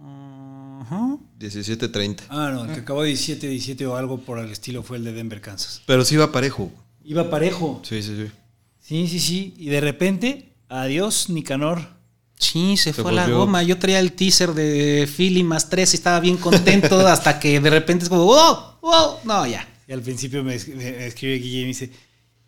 [0.00, 1.18] Ajá.
[1.38, 2.22] 17-30.
[2.28, 5.40] Ah, no, el que acabó 17-17 o algo por el estilo fue el de Denver,
[5.40, 5.82] Kansas.
[5.86, 6.72] Pero sí iba parejo.
[7.04, 7.80] Iba parejo.
[7.84, 8.32] Sí, sí, sí.
[8.80, 9.54] Sí, sí, sí.
[9.58, 11.96] Y de repente, adiós, Nicanor.
[12.38, 13.62] Sí, se, Se fue a la volvió- goma.
[13.64, 17.70] Yo traía el teaser de Philly más 3 y estaba bien contento hasta que de
[17.70, 18.56] repente es como, ¡wow!
[18.80, 19.16] ¡wow!
[19.24, 19.68] No, ya.
[19.88, 21.90] Y al principio me, es- me escribe Guille y me dice,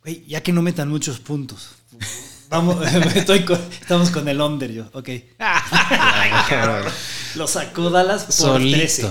[0.05, 1.71] güey, ya que no metan muchos puntos.
[2.49, 2.77] Vamos,
[3.15, 5.09] estoy con- estamos con el under yo, ok.
[7.37, 8.77] Lo sacó Dallas por Solito.
[8.79, 9.11] 13.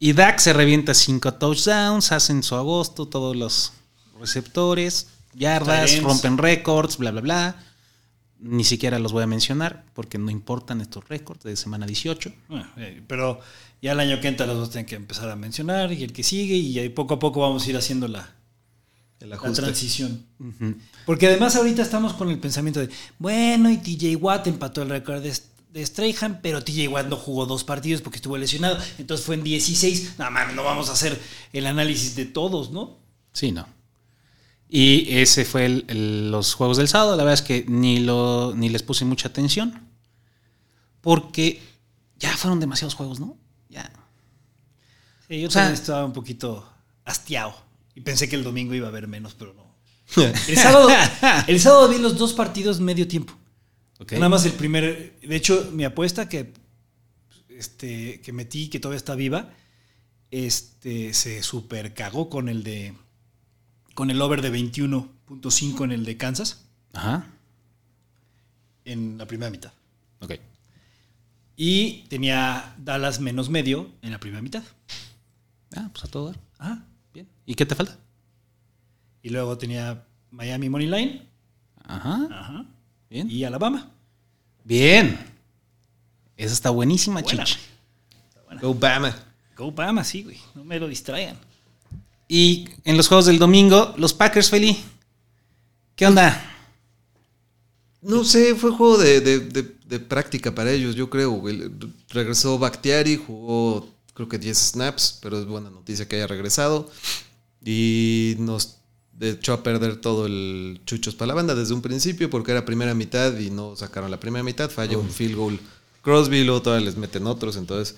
[0.00, 3.72] Y Dak se revienta 5 touchdowns, hacen su agosto, todos los
[4.20, 7.64] receptores, yardas, rompen récords, bla, bla, bla.
[8.40, 12.32] Ni siquiera los voy a mencionar porque no importan estos récords de semana 18.
[12.48, 13.40] Bueno, eh, pero
[13.82, 16.22] ya el año que entra los a tener que empezar a mencionar y el que
[16.22, 18.34] sigue y ahí poco a poco vamos a ir haciendo la,
[19.20, 20.24] El la transición.
[21.06, 25.22] Porque además ahorita estamos con el pensamiento de, bueno, y TJ Watt empató el récord
[25.22, 25.32] de,
[25.72, 29.42] de Strahan, pero TJ Watt no jugó dos partidos porque estuvo lesionado, entonces fue en
[29.42, 30.14] 16.
[30.18, 31.18] No mames, no vamos a hacer
[31.52, 32.98] el análisis de todos, ¿no?
[33.32, 33.66] Sí, no.
[34.70, 37.12] Y ese fue el- el- los juegos del sábado.
[37.16, 39.88] La verdad es que ni, lo, ni les puse mucha atención.
[41.00, 41.60] Porque
[42.18, 43.36] ya fueron demasiados juegos, ¿no?
[43.70, 43.90] Ya.
[45.28, 46.68] Sí, yo O sea- estaba un poquito
[47.04, 47.54] hastiado
[47.94, 49.68] y pensé que el domingo iba a haber menos, pero no.
[50.48, 50.88] El sábado,
[51.46, 53.34] el sábado vi los dos partidos medio tiempo.
[54.12, 55.18] Nada más el primer.
[55.20, 56.52] De hecho, mi apuesta que
[57.50, 59.50] este, que metí, que todavía está viva,
[60.30, 62.94] este, se super cagó con el de.
[63.98, 67.26] Con el over de 21.5 en el de Kansas Ajá.
[68.84, 69.72] en la primera mitad.
[70.20, 70.34] Ok.
[71.56, 74.62] Y tenía Dallas menos medio en la primera mitad.
[75.74, 76.38] Ah, pues a todo dar.
[76.60, 76.84] Ah.
[77.12, 77.26] Bien.
[77.44, 77.98] ¿Y qué te falta?
[79.20, 81.22] Y luego tenía Miami Money Line
[81.82, 82.28] Ajá.
[82.30, 82.66] ajá,
[83.10, 83.28] Bien.
[83.28, 83.90] y Alabama.
[84.62, 85.18] Bien.
[86.36, 87.42] Esa está buenísima, Buena.
[87.42, 87.58] Chich.
[88.60, 89.12] Go Bama.
[89.56, 90.38] Go Bama, sí, güey.
[90.54, 91.47] No me lo distraigan.
[92.28, 94.78] Y en los juegos del domingo, los Packers, Feli.
[95.96, 96.44] ¿Qué onda?
[98.02, 101.42] No sé, fue juego de, de- de- de práctica para ellos, yo creo.
[102.10, 106.90] Regresó Bakhtiari, jugó creo que 10 snaps, pero es buena noticia que haya regresado.
[107.64, 108.76] Y nos
[109.20, 112.94] echó a perder todo el chuchos para la banda desde un principio porque era primera
[112.94, 114.70] mitad y no sacaron la primera mitad.
[114.70, 115.60] Falla un field goal
[116.02, 117.96] Crosby, luego todavía les meten otros, entonces...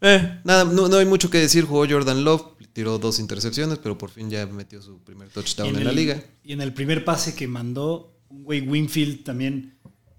[0.00, 1.64] Eh, nada, no, no hay mucho que decir.
[1.64, 5.76] Jugó Jordan Love, tiró dos intercepciones, pero por fin ya metió su primer touchdown en,
[5.76, 6.22] el, la liga.
[6.44, 9.74] Y en el primer pase que mandó, un güey Winfield también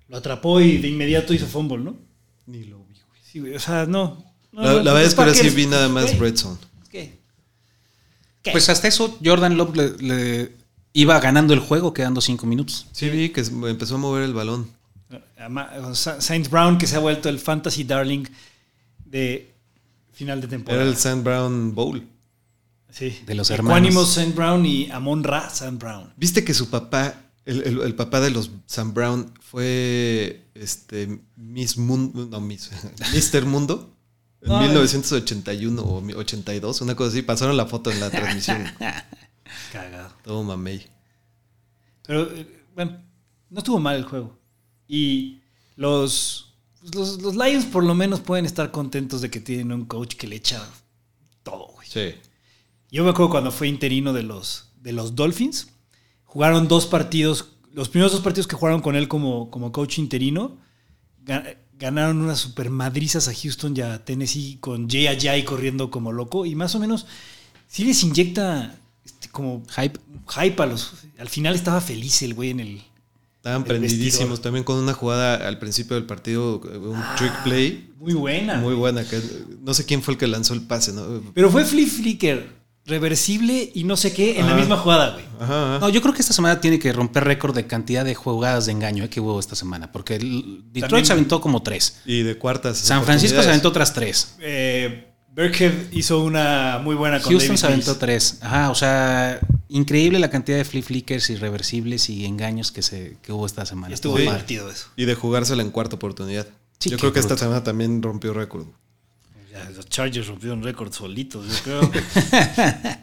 [0.07, 1.95] lo atrapó y de inmediato hizo fumble, ¿no?
[2.45, 3.21] Ni lo vi, güey.
[3.23, 3.55] Sí, güey.
[3.55, 4.23] O sea, no.
[4.51, 6.57] no, La, no, la los verdad es que ahora sí vi nada más Red Zone.
[6.89, 7.19] ¿Qué?
[8.51, 10.51] Pues hasta eso, Jordan Love le, le
[10.93, 12.87] iba ganando el juego quedando cinco minutos.
[12.91, 14.67] Sí, vi que empezó a mover el balón.
[15.93, 18.25] Sea, Saints Brown, que se ha vuelto el fantasy darling
[19.05, 19.50] de
[20.21, 20.81] final de temporada.
[20.81, 22.07] Era el Sam Brown Bowl.
[22.89, 23.17] Sí.
[23.25, 24.13] de los Ecuánimo hermanos.
[24.13, 26.11] Saint Brown y Amon Ra Saint Brown.
[26.17, 31.77] ¿Viste que su papá, el, el- el papá de los Sam Brown, fue este Miss
[31.77, 32.69] Mundo, no Miss,
[33.33, 33.45] Mr.
[33.45, 33.95] Mundo?
[34.41, 37.21] En No, 1981 o 82, una cosa así.
[37.21, 38.65] Pasaron la foto en la transmisión.
[39.71, 40.11] Cagado.
[40.23, 40.85] Todo mamey.
[42.05, 43.01] Pero, eh, bueno,
[43.49, 44.37] no estuvo mal el juego.
[44.87, 45.41] Y
[45.77, 46.50] los,
[46.81, 50.15] pues, los, los Lions por lo menos pueden estar contentos de que tienen un coach
[50.15, 50.67] que le echa
[51.43, 51.87] todo, güey.
[51.87, 52.15] Sí.
[52.91, 55.67] Yo me acuerdo cuando fue interino de los, de los Dolphins.
[56.25, 57.53] Jugaron dos partidos.
[57.73, 60.57] Los primeros dos partidos que jugaron con él como, como coach interino,
[61.25, 66.11] ga- ganaron unas super madrizas a Houston y a Tennessee con Jay Ajay corriendo como
[66.11, 66.45] loco.
[66.45, 67.05] Y más o menos,
[67.67, 69.99] sí les inyecta este, como Hype.
[70.27, 70.93] hype a los.
[71.17, 72.81] Al final estaba feliz el güey en el.
[73.41, 77.91] Estaban prendidísimos también con una jugada al principio del partido, un trick play.
[77.97, 78.57] Muy buena.
[78.57, 79.03] Muy buena.
[79.03, 79.19] Que,
[79.61, 81.23] no sé quién fue el que lanzó el pase, ¿no?
[81.33, 84.59] Pero fue flip flicker, reversible y no sé qué en la Ajá.
[84.59, 85.25] misma jugada, güey.
[85.39, 85.79] Ajá, ajá.
[85.79, 88.73] No, yo creo que esta semana tiene que romper récord de cantidad de jugadas de
[88.73, 89.91] engaño eh, que hubo esta semana.
[89.91, 91.97] Porque el- Detroit También- se aventó como tres.
[92.05, 92.77] Y de cuartas.
[92.77, 94.35] San Francisco se aventó otras tres.
[94.39, 97.99] Eh, Burkhead hizo una muy buena con Houston David se aventó Mills.
[97.99, 98.37] tres.
[98.41, 99.39] Ajá, o sea,
[99.69, 103.93] increíble la cantidad de flip flickers irreversibles y engaños que, se, que hubo esta semana.
[103.93, 104.23] Estuvo Sí.
[104.23, 104.87] divertido eso.
[104.97, 106.47] Y de jugársela en cuarta oportunidad.
[106.79, 108.65] Sí, Yo creo que esta semana también rompió récord.
[109.51, 111.91] Ya, los Chargers rompieron récord solitos, yo creo.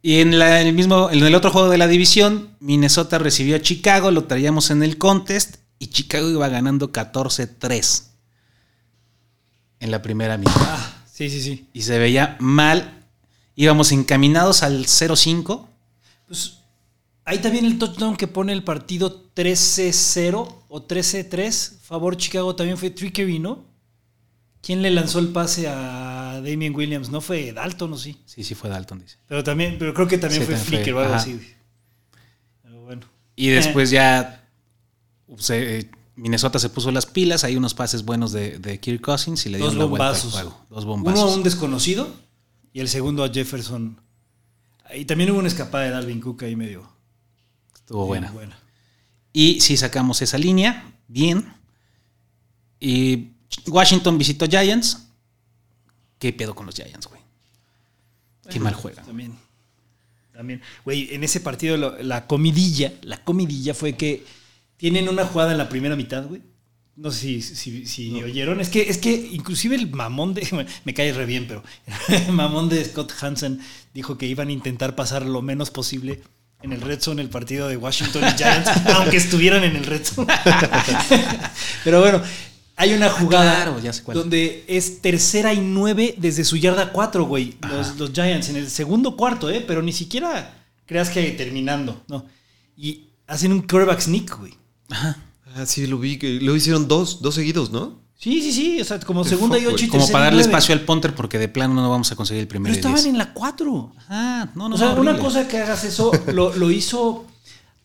[0.00, 3.56] Y en, la- en el mismo, en el otro juego de la división, Minnesota recibió
[3.56, 8.04] a Chicago, lo traíamos en el contest y Chicago iba ganando 14-3
[9.80, 10.52] en la primera mitad.
[10.56, 11.66] ah, sí, sí, sí.
[11.72, 13.04] Y se veía mal.
[13.56, 15.66] Íbamos encaminados al 0-5.
[16.28, 16.58] Pues
[17.24, 22.90] ahí también el touchdown que pone el partido 13-0 o 13-3, favor Chicago, también fue
[22.90, 23.66] Trickery, ¿no?
[24.60, 27.10] ¿Quién le lanzó el pase a Damien Williams?
[27.10, 28.16] ¿No fue Dalton o sí?
[28.26, 29.16] Sí, sí fue Dalton, dice.
[29.26, 31.22] Pero también, pero creo que también Sí, fue también Flicker fue, o algo ajá.
[31.22, 31.40] así.
[32.62, 33.06] Pero bueno.
[33.36, 34.44] Y después ya
[35.38, 37.44] se- eh, Minnesota se puso las pilas.
[37.44, 40.12] Hay unos pases buenos de, de Kirk Cousins y le Dos dieron la vuelta al
[40.14, 40.32] bombazos.
[40.32, 40.66] juego.
[40.68, 41.36] Dos Uno a bombazos.
[41.36, 42.12] un desconocido
[42.72, 44.00] y el segundo a Jefferson.
[44.94, 46.90] Y también hubo una escapada de Dalvin Cook ahí medio.
[47.74, 48.30] Estuvo buena.
[48.32, 48.58] buena.
[49.32, 51.46] Y sí sacamos esa línea, bien.
[52.80, 53.30] Y
[53.66, 55.06] Washington visitó Giants.
[56.18, 57.20] ¿Qué pedo con los Giants, güey?
[58.50, 59.04] Qué mal juegan.
[59.04, 59.38] También.
[60.32, 60.62] También.
[60.84, 64.24] Güey, en ese partido la comidilla, la comidilla fue que
[64.78, 66.40] tienen una jugada en la primera mitad, güey.
[66.96, 68.60] No sé si, si, si oyeron.
[68.60, 70.66] Es que, es que inclusive el mamón de.
[70.84, 71.62] Me cae re bien, pero.
[72.08, 73.60] El mamón de Scott Hansen
[73.92, 76.22] dijo que iban a intentar pasar lo menos posible
[76.62, 80.04] en el Red Zone el partido de Washington y Giants, aunque estuvieran en el Red
[80.04, 80.32] Zone.
[81.84, 82.20] pero bueno,
[82.74, 84.16] hay una jugada claro, ya sé cuál.
[84.16, 87.56] donde es tercera y nueve desde su yarda cuatro, güey.
[87.68, 89.64] Los, los Giants en el segundo cuarto, ¿eh?
[89.64, 92.26] Pero ni siquiera creas que terminando, ¿no?
[92.76, 94.54] Y hacen un quarterback sneak, güey.
[94.88, 95.16] Ajá.
[95.54, 96.18] Ah, sí, lo vi.
[96.18, 98.00] Que lo hicieron dos, dos seguidos, ¿no?
[98.16, 98.80] Sí, sí, sí.
[98.80, 100.50] O sea, como segunda y ocho y Como tercera para y darle nueve.
[100.50, 103.10] espacio al punter porque de plano no vamos a conseguir el primero Pero y estaban
[103.10, 103.92] en la cuatro.
[104.08, 105.24] Ah, no, no, o sea, no, una horrible.
[105.28, 107.26] cosa que hagas eso, lo, lo hizo.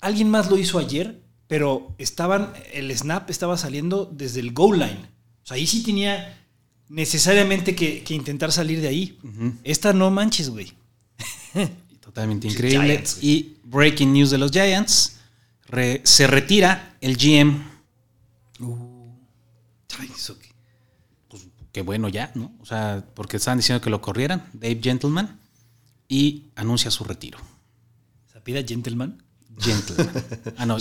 [0.01, 2.51] Alguien más lo hizo ayer, pero estaban.
[2.73, 4.99] El snap estaba saliendo desde el goal line.
[5.43, 6.39] O sea, ahí sí tenía
[6.89, 9.17] necesariamente que, que intentar salir de ahí.
[9.63, 10.73] Esta no manches, güey.
[12.01, 12.85] Totalmente increíble.
[12.87, 13.27] Giants, güey.
[13.29, 15.17] y breaking news de los Giants.
[15.67, 17.61] re- se retira el GM.
[19.99, 21.81] Ay, eso qué.
[21.81, 22.55] Bueno ya, ¿no?
[22.61, 24.49] O sea, porque estaban diciendo que lo corrieran.
[24.53, 25.39] Dave Gentleman.
[26.07, 27.39] Y anuncia su retiro.
[28.31, 29.23] ¿Se pida gentleman?
[29.59, 30.23] Gentleman.
[30.57, 30.77] Ah, no.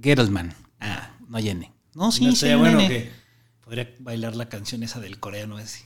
[0.00, 0.54] Gettleman.
[0.80, 1.72] Ah, no hay N.
[1.94, 2.54] No, sí, no sí.
[2.54, 3.10] bueno que
[3.64, 5.84] podría bailar la canción esa del coreano ese.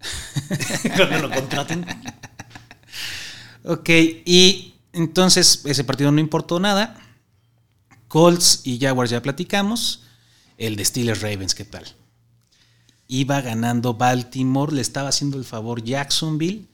[0.96, 1.86] Cuando lo contraten.
[3.64, 3.90] Ok,
[4.24, 7.07] y entonces ese partido no importó nada.
[8.08, 10.02] Colts y Jaguars ya platicamos.
[10.56, 11.84] El de Steelers Ravens, ¿qué tal?
[13.06, 16.66] Iba ganando Baltimore, le estaba haciendo el favor Jacksonville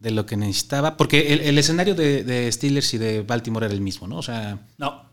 [0.00, 3.74] de lo que necesitaba, porque el, el escenario de, de Steelers y de Baltimore era
[3.74, 4.16] el mismo, ¿no?
[4.18, 5.04] O sea, No,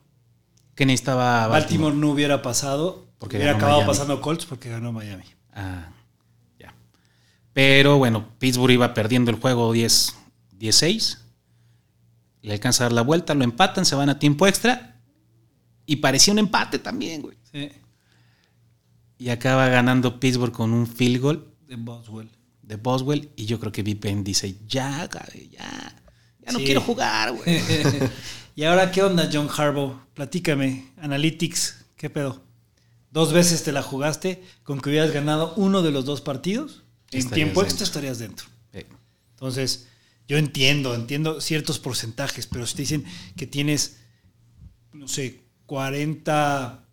[0.75, 1.61] ¿qué necesitaba Baltimore?
[1.61, 3.07] Baltimore no hubiera pasado.
[3.17, 3.93] Porque hubiera acabado Miami.
[3.93, 5.23] pasando Colts porque ganó Miami.
[5.53, 5.89] Ah,
[6.59, 6.73] ya.
[7.53, 10.15] Pero bueno, Pittsburgh iba perdiendo el juego 10
[10.59, 11.19] 16.
[12.41, 14.92] Le alcanza a dar la vuelta, lo empatan, se van a tiempo extra.
[15.85, 17.37] Y parecía un empate también, güey.
[17.51, 17.69] Sí.
[19.17, 22.29] Y acaba ganando Pittsburgh con un field goal De Boswell.
[22.61, 23.29] de Boswell.
[23.35, 25.95] Y yo creo que Vipen dice: Ya, güey, ya.
[26.45, 26.65] Ya no Sí.
[26.65, 27.61] quiero jugar, güey.
[28.55, 29.95] y ahora, ¿qué onda, John Harbaugh?
[30.13, 30.91] Platícame.
[30.97, 32.43] Analytics, ¿qué pedo?
[33.11, 36.83] Dos veces te la jugaste con que hubieras ganado uno de los dos partidos.
[37.11, 38.47] En tiempo extra estarías dentro.
[39.35, 39.87] Entonces,
[40.27, 43.03] yo entiendo, entiendo ciertos porcentajes, pero si te dicen
[43.35, 43.97] que tienes,
[44.93, 46.85] no sé, 40,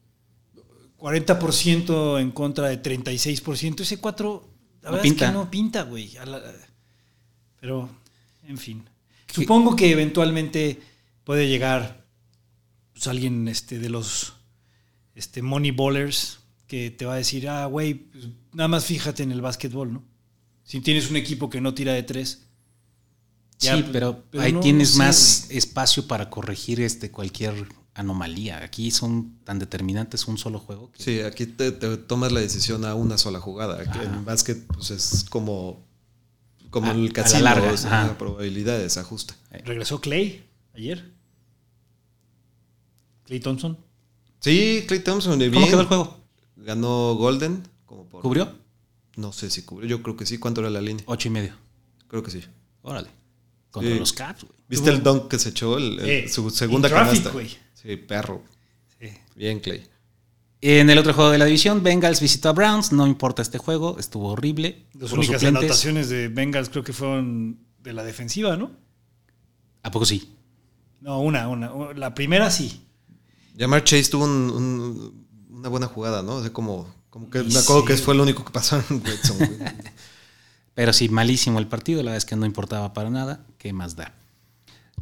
[0.99, 4.49] 40% en contra de 36%, ese 4,
[4.83, 5.25] la No verdad pinta.
[5.27, 6.11] es que no pinta, güey.
[7.61, 7.89] Pero,
[8.47, 8.85] en fin.
[9.33, 10.81] Supongo que eventualmente
[11.25, 12.05] puede llegar
[12.93, 14.35] pues, alguien este, de los
[15.15, 19.33] este, money ballers que te va a decir, ah, güey, pues, nada más fíjate en
[19.33, 20.05] el básquetbol, ¿no?
[20.65, 22.47] Si tienes un equipo que no tira de tres.
[23.59, 25.59] ya, sí, pues, pero, pero ahí no- tienes no sé, más güey.
[25.59, 28.63] espacio para corregir este cualquier anomalía.
[28.63, 30.91] Aquí son tan determinantes un solo juego.
[30.93, 33.81] que- Sí, aquí te, te tomas la decisión a una sola jugada.
[33.83, 35.85] Aquí en básquet pues es como,
[36.71, 39.35] como A- a el la casino, larga, es una probabilidad ajuste.
[39.65, 41.13] Regresó Clay ayer.
[43.25, 43.79] Clay Thompson.
[44.41, 45.71] Sí, Clay Thompson, y ¿Cómo bien.
[45.71, 46.17] quedó el juego?
[46.57, 47.63] Ganó Golden.
[47.87, 48.53] Como por, ¿Cubrió?
[49.17, 50.39] No sé si cubrió, yo creo que sí.
[50.39, 51.05] ¿Cuánto era la línea?
[51.07, 51.55] Ocho y medio.
[52.09, 52.43] Creo que sí.
[52.83, 53.09] Órale.
[53.71, 53.99] Contra Sí.
[53.99, 54.55] los Caps, güey.
[54.69, 55.77] ¿Viste el dunk que se echó?
[55.77, 57.31] El- el- Eh, su segunda traffic, canasta.
[57.31, 57.51] güey.
[57.81, 58.43] Sí, perro.
[59.01, 59.09] Sí.
[59.37, 59.87] Bien, Clay.
[60.63, 62.93] En el otro juego de la división, Bengals visitó a Browns.
[62.93, 64.87] No importa este juego, estuvo horrible.
[64.93, 65.63] Las únicas suplentes.
[65.65, 68.71] anotaciones de Bengals creo que fueron de la defensiva, ¿no?
[69.83, 70.37] ¿A poco sí?
[71.01, 71.73] No, una, una.
[71.95, 72.83] La primera sí.
[73.57, 75.27] Llamar Chase tuvo un- un-
[75.59, 76.35] una buena jugada, ¿no?
[76.37, 79.03] O sea, como, como que me acuerdo sí, que fue lo único que pasó en.
[80.75, 82.03] Pero sí, malísimo el partido.
[82.03, 83.45] La verdad es que no importaba para nada.
[83.59, 84.15] ¿Qué más da?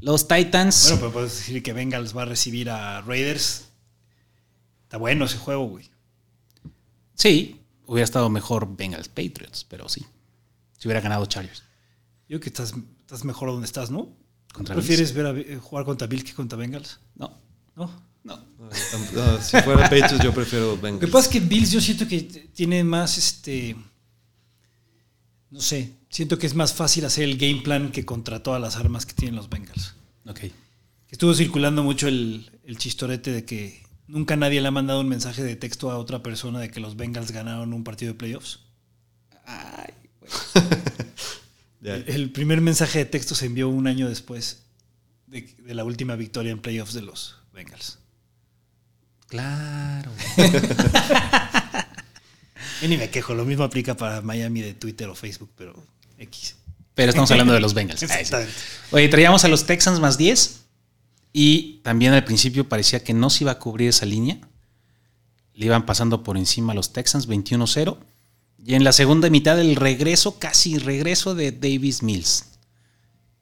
[0.00, 0.84] Los Titans.
[0.84, 3.68] Bueno, pero puedes decir que Bengals va a recibir a Raiders.
[4.84, 5.90] Está bueno ese juego, güey.
[7.14, 10.04] Sí, hubiera estado mejor Bengals Patriots, pero sí.
[10.78, 11.62] Si hubiera ganado Chargers.
[12.28, 14.08] Yo creo que estás, estás mejor donde estás, ¿no?
[14.52, 17.00] Contra ¿Prefieres ver a- eh, jugar contra Bills que contra Bengals?
[17.16, 17.36] No,
[17.74, 17.90] No.
[18.24, 18.36] no.
[18.58, 21.10] No, si fuera Patriots, yo prefiero Lo que Bengals.
[21.12, 23.74] pasa es que Bills yo siento que tiene más, este,
[25.50, 28.76] no sé, siento que es más fácil hacer el game plan que contra todas las
[28.76, 29.94] armas que tienen los Bengals.
[30.26, 30.40] Ok.
[31.10, 35.42] Estuvo circulando mucho el, el chistorete de que nunca nadie le ha mandado un mensaje
[35.42, 38.60] de texto a otra persona de que los Bengals ganaron un partido de playoffs.
[41.80, 41.94] Ya.
[41.94, 44.64] El, el primer mensaje de texto se envió un año después
[45.28, 48.00] de, de la última victoria en playoffs de los Bengals.
[49.28, 50.10] Claro.
[52.82, 55.86] Yo ni me quejo, lo mismo aplica para Miami de Twitter o Facebook, pero
[56.18, 56.56] X.
[56.94, 58.02] Pero estamos hablando de los Bengals.
[58.02, 58.52] Exactamente.
[58.90, 60.64] Oye, traíamos a los Texans más 10
[61.32, 64.38] y también al principio parecía que no se iba a cubrir esa línea.
[65.54, 67.96] Le iban pasando por encima a los Texans 21-0.
[68.64, 72.46] Y en la segunda mitad el regreso, casi regreso de Davis Mills,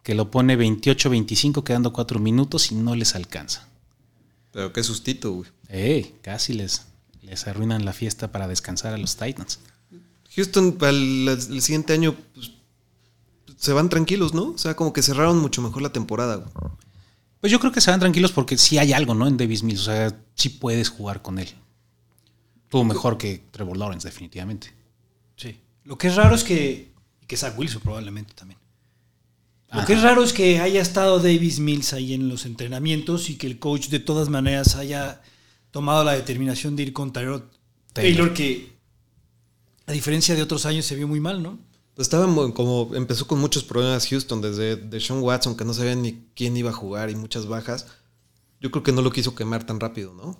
[0.02, 3.66] que lo pone 28-25 quedando 4 minutos y no les alcanza.
[4.52, 5.50] Pero qué sustito, güey.
[5.68, 6.82] Ey, casi les,
[7.22, 9.60] les arruinan la fiesta para descansar a los Titans.
[10.34, 12.50] Houston para el, el siguiente año pues,
[13.56, 14.50] se van tranquilos, ¿no?
[14.50, 16.36] O sea, como que cerraron mucho mejor la temporada.
[16.36, 16.50] güey.
[17.40, 19.26] Pues yo creo que se van tranquilos porque sí hay algo, ¿no?
[19.26, 19.80] En Davis Mills.
[19.82, 21.48] O sea, sí puedes jugar con él.
[22.68, 24.72] Tuvo mejor que Trevor Lawrence, definitivamente.
[25.36, 25.60] Sí.
[25.84, 26.92] Lo que es raro es que.
[27.22, 28.58] Y que Zach Wilson probablemente también.
[29.70, 29.86] Lo Ajá.
[29.86, 33.46] que es raro es que haya estado Davis Mills ahí en los entrenamientos y que
[33.46, 35.22] el coach de todas maneras haya
[35.70, 37.42] tomado la determinación de ir con Tyrod
[37.92, 38.32] Taylor.
[38.32, 38.76] Taylor, que
[39.86, 41.58] A diferencia de otros años se vio muy mal, ¿no?
[41.96, 45.94] Pues estaba como empezó con muchos problemas Houston desde de Sean Watson que no sabía
[45.96, 47.86] ni quién iba a jugar y muchas bajas.
[48.60, 50.38] Yo creo que no lo quiso quemar tan rápido, ¿no?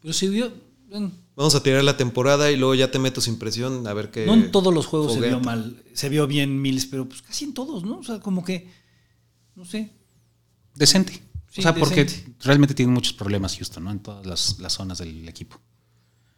[0.00, 0.50] Pero se vio.
[0.90, 4.10] en- Vamos a tirar la temporada y luego ya te meto sin presión a ver
[4.10, 4.24] qué.
[4.24, 5.84] no en todos los juegos se vio mal.
[5.92, 7.98] Se vio bien Mills, pero pues casi en todos, ¿no?
[7.98, 8.70] O sea, como que.
[9.54, 9.92] No sé.
[10.74, 11.12] Decente.
[11.50, 12.34] Sí, o sea, porque decente.
[12.40, 13.90] realmente tiene muchos problemas Houston, ¿no?
[13.90, 15.60] En todas las, las zonas del equipo.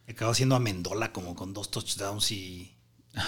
[0.09, 2.75] Acabó haciendo a Mendola como con dos touchdowns y,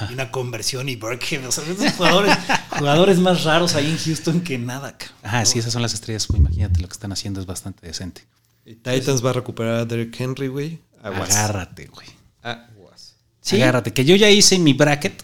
[0.10, 1.46] y una conversión y Burkhead.
[1.48, 2.36] O sea, esos jugadores,
[2.78, 4.98] jugadores más raros ahí en Houston que nada.
[4.98, 5.18] cabrón.
[5.24, 6.28] Ajá, sí, esas son las estrellas.
[6.28, 8.26] pues, imagínate lo que están haciendo es bastante decente.
[8.66, 10.80] Y Titans va a recuperar a Derrick Henry, güey.
[11.04, 12.08] Agárrate, güey.
[12.44, 13.16] Aguas.
[13.52, 13.92] Agárrate.
[13.92, 15.24] Que yo ya hice mi bracket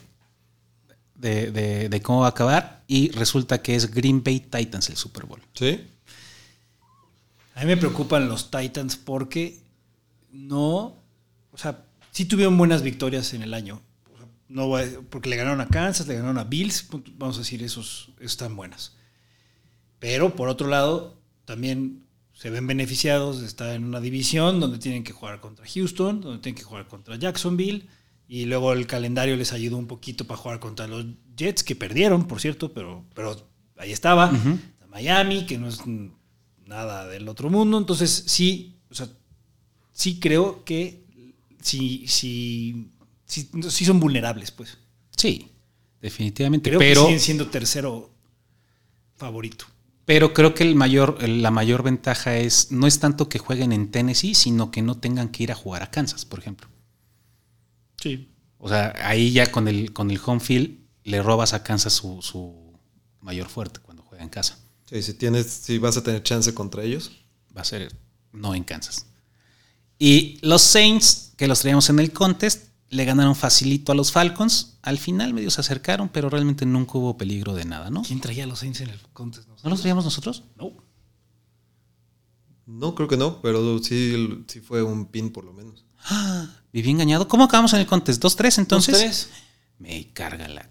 [1.16, 4.98] de, de- de cómo va a acabar y resulta que es Green Bay Titans el
[4.98, 5.42] Super Bowl.
[5.54, 5.88] ¿Sí?
[7.56, 9.60] A mí me preocupan los Titans porque
[10.32, 10.96] no.
[11.52, 13.82] O sea, sí tuvieron buenas victorias en el año.
[14.50, 14.72] No
[15.10, 16.88] porque le ganaron a Kansas, le ganaron a Bills.
[17.18, 18.96] Vamos a decir, esos, están buenas.
[20.00, 25.04] Pero por otro lado, también se ven beneficiados de estar en una división donde tienen
[25.04, 27.88] que jugar contra Houston, donde tienen que jugar contra Jacksonville.
[28.28, 32.28] Y luego el calendario les ayudó un poquito para jugar contra los Jets, que perdieron,
[32.28, 34.32] por cierto, pero, pero ahí estaba.
[34.90, 35.82] Miami, que no es
[36.66, 37.78] nada del otro mundo.
[37.78, 39.08] Entonces, sí, o sea,
[39.92, 41.06] sí creo que
[41.62, 42.92] sí, sí,
[43.28, 44.78] sí, sí son vulnerables, pues.
[45.16, 45.52] Sí,
[46.02, 46.70] definitivamente.
[46.70, 48.10] Creo que pero, siguen siendo tercero
[49.16, 49.66] favorito.
[50.06, 53.92] pero creo que el mayor, la mayor ventaja es no es tanto que jueguen en
[53.92, 56.68] Tennessee, sino que no tengan que ir a jugar a Kansas, por ejemplo.
[58.02, 58.30] Sí.
[58.58, 62.22] O sea, ahí ya con el, con el home field le robas a Kansas su,
[62.22, 62.74] su
[63.22, 64.60] mayor fuerte cuando juega en casa.
[64.90, 67.12] Sí, si tienes, si vas a tener chance contra ellos.
[67.56, 67.94] Va a ser
[68.32, 69.06] no en Kansas.
[70.00, 74.78] Y los Saints, que los traíamos en el contest, le ganaron facilito a los Falcons.
[74.82, 78.02] Al final medio se acercaron, pero realmente nunca hubo peligro de nada, ¿no?
[78.04, 79.48] ¿Quién traía a los Saints en el contest?
[79.64, 80.44] ¿No los traíamos nosotros?
[80.58, 80.72] No.
[82.66, 85.86] No, creo que no, pero sí, sí fue un pin por lo menos.
[86.74, 87.28] Viví engañado.
[87.28, 88.24] ¿Cómo acabamos en el contest?
[88.24, 88.94] ¿2-3 entonces?
[88.94, 89.30] Dos, tres.
[89.80, 90.70] Me carga la.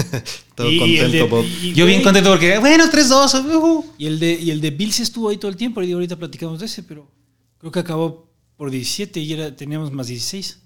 [0.54, 1.44] Todo Y contento, de- Bob.
[1.62, 3.44] y- Yo bien contento porque, bueno, 3-2.
[3.56, 3.86] ujú.
[3.98, 5.82] Y el, de, y el de Bills estuvo ahí todo el tiempo.
[5.82, 7.10] Y ahorita platicamos de ese, pero
[7.58, 10.59] creo que acabó por 17 y era, teníamos más 16.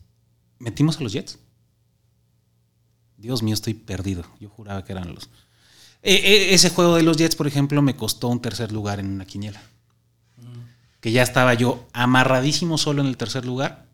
[0.65, 1.39] ¿Metimos a los Jets?
[3.17, 4.25] Dios mío, estoy perdido.
[4.41, 5.25] Yo juraba que eran los.
[6.03, 9.07] Eh, eh, ese juego de los Jets, por ejemplo, me costó un tercer lugar en
[9.07, 9.63] una quiniela.
[11.01, 13.87] Que ya estaba yo amarradísimo solo en el tercer lugar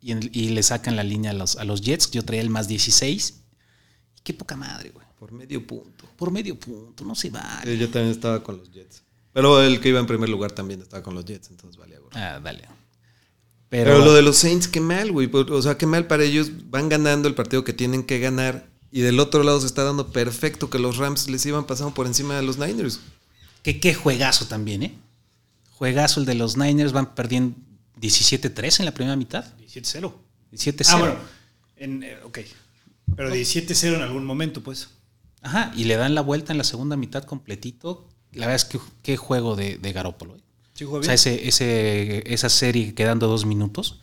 [0.00, 2.12] y, en- y le sacan la línea a los, a los Jets.
[2.12, 3.42] Yo traía el más 16.
[4.16, 5.04] Y qué poca madre, güey.
[5.18, 6.04] Por medio punto.
[6.16, 7.72] Por medio punto, no se vale.
[7.72, 9.02] Sí, yo también estaba con los Jets.
[9.32, 12.12] Pero el que iba en primer lugar también estaba con los Jets, entonces valía gorro.
[12.16, 12.68] Ah, dale.
[13.74, 15.28] Pero, Pero, lo de los Saints, qué mal, güey.
[15.32, 16.70] O sea, qué mal para ellos.
[16.70, 18.68] Van ganando el partido que tienen que ganar.
[18.92, 22.06] Y del otro lado se está dando perfecto que los Rams les iban pasando por
[22.06, 23.00] encima de los Niners.
[23.64, 24.94] que qué juegazo también, ¿eh?
[25.72, 26.92] Juegazo el de los Niners.
[26.92, 27.56] Van perdiendo
[28.00, 29.44] 17-3 en la primera mitad.
[29.58, 30.12] 17-0.
[30.52, 30.84] 17-0.
[30.90, 31.16] Ah, bueno.
[31.74, 32.38] En, eh, ok.
[33.16, 34.90] Pero 17-0 en algún momento, pues.
[35.42, 38.08] Ajá, y le dan la vuelta en la segunda mitad completito.
[38.30, 40.36] La verdad es que qué juego de, de Garópolo.
[40.36, 40.40] ¿eh?
[40.74, 44.00] Sí, jugó O sea, ese, ese, esa serie quedando dos minutos.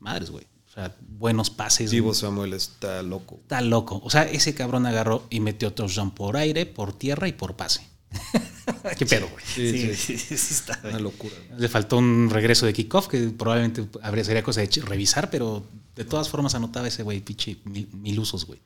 [0.00, 0.46] Madres, güey.
[0.68, 1.90] O sea, buenos pases.
[1.90, 3.38] Divo Samuel está loco.
[3.42, 4.00] Está loco.
[4.04, 7.86] O sea, ese cabrón agarró y metió touchdown por aire, por tierra y por pase.
[8.98, 9.44] ¿Qué pedo, güey?
[9.44, 10.78] Sí, sí, sí, sí, sí está.
[10.84, 11.34] Una locura.
[11.48, 11.60] güey.
[11.60, 15.66] Le faltó un regreso de kickoff que probablemente habría sería cosa de revisar, pero
[15.96, 18.60] de todas formas anotaba ese güey, pinche mil, mil usos, güey.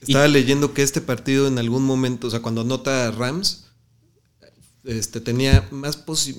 [0.00, 3.66] Estaba leyendo que este partido en algún momento, o sea, cuando anota Rams,
[4.84, 6.38] este, tenía más posi-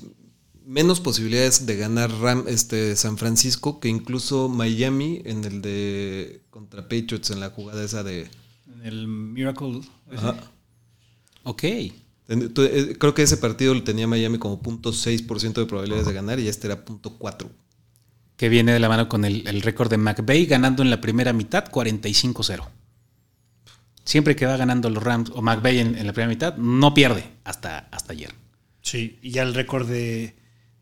[0.70, 6.82] menos posibilidades de ganar Ram, este, San Francisco que incluso Miami en el de contra
[6.82, 8.30] Patriots en la jugada esa de...
[8.72, 9.80] En el Miracle.
[10.16, 10.36] Ajá.
[11.42, 11.64] Ok.
[11.64, 11.92] Eh,
[12.98, 16.68] Creo que ese partido lo tenía Miami como .6% de probabilidades de ganar y este
[16.68, 17.48] era .4.
[18.36, 21.32] Que viene de la mano con el, el récord de McVay ganando en la primera
[21.32, 22.64] mitad 45-0.
[24.04, 27.24] Siempre que va ganando los Rams o McVay en, en la primera mitad, no pierde
[27.42, 28.32] hasta, hasta ayer.
[28.82, 30.39] Sí, y ya el récord de,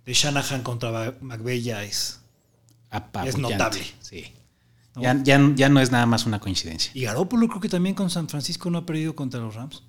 [0.09, 2.21] de Shanahan contra McVeigh ya es.
[3.37, 3.85] Notable.
[4.01, 4.25] Sí.
[4.97, 6.91] Ya, ya- ya no es nada más una coincidencia.
[6.95, 9.83] Y Garoppolo creo que también con San Francisco no ha perdido contra los Rams.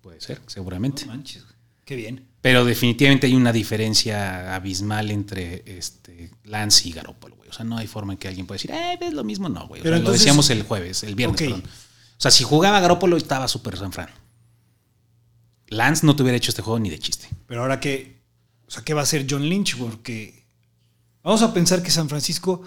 [0.00, 1.06] Puede ser, seguramente.
[1.06, 1.44] No manches,
[1.84, 2.28] qué bien.
[2.40, 7.50] Pero definitivamente hay una diferencia abismal entre este Lance y Garoppolo, güey.
[7.50, 9.66] O sea, no hay forma en que alguien pueda decir, eh, es lo mismo, no,
[9.66, 9.80] güey.
[9.80, 11.64] O Pero sea, entonces- lo decíamos el jueves, el viernes, perdón.
[11.66, 14.08] O sea, si jugaba Garoppolo estaba súper San Fran.
[15.66, 17.28] Lance no te hubiera hecho este juego ni de chiste.
[17.48, 18.19] Pero ahora que,
[18.70, 19.76] o sea, ¿qué va a hacer John Lynch?
[19.76, 20.44] Porque
[21.24, 22.62] vamos a pensar que San Francisco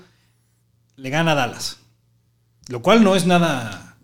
[0.97, 1.77] le gana a Dallas.
[2.67, 3.97] Lo cual no es nada.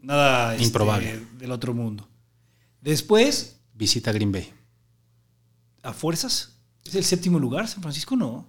[0.00, 1.26] Nada este, Improbable.
[1.36, 2.08] del otro mundo.
[2.80, 4.52] Después, Visita Green Bay.
[5.82, 6.54] a fuerzas.
[6.84, 7.66] ¿Es el séptimo lugar?
[7.66, 8.14] ¿San Francisco?
[8.14, 8.46] No.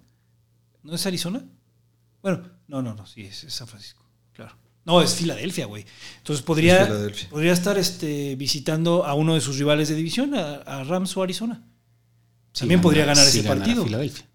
[0.83, 1.43] ¿No es Arizona?
[2.21, 4.05] Bueno, no, no, no, sí, es, es San Francisco.
[4.31, 4.55] Claro.
[4.85, 5.87] No, es Filadelfia, güey.
[6.19, 10.57] Entonces podría, Es podría estar este, visitando a uno de sus rivales de división, a,
[10.57, 11.65] a Rams o Arizona.
[12.59, 13.83] Sí También podría gana- ganar sí ese gana partido.
[13.85, 14.25] Filadelfia.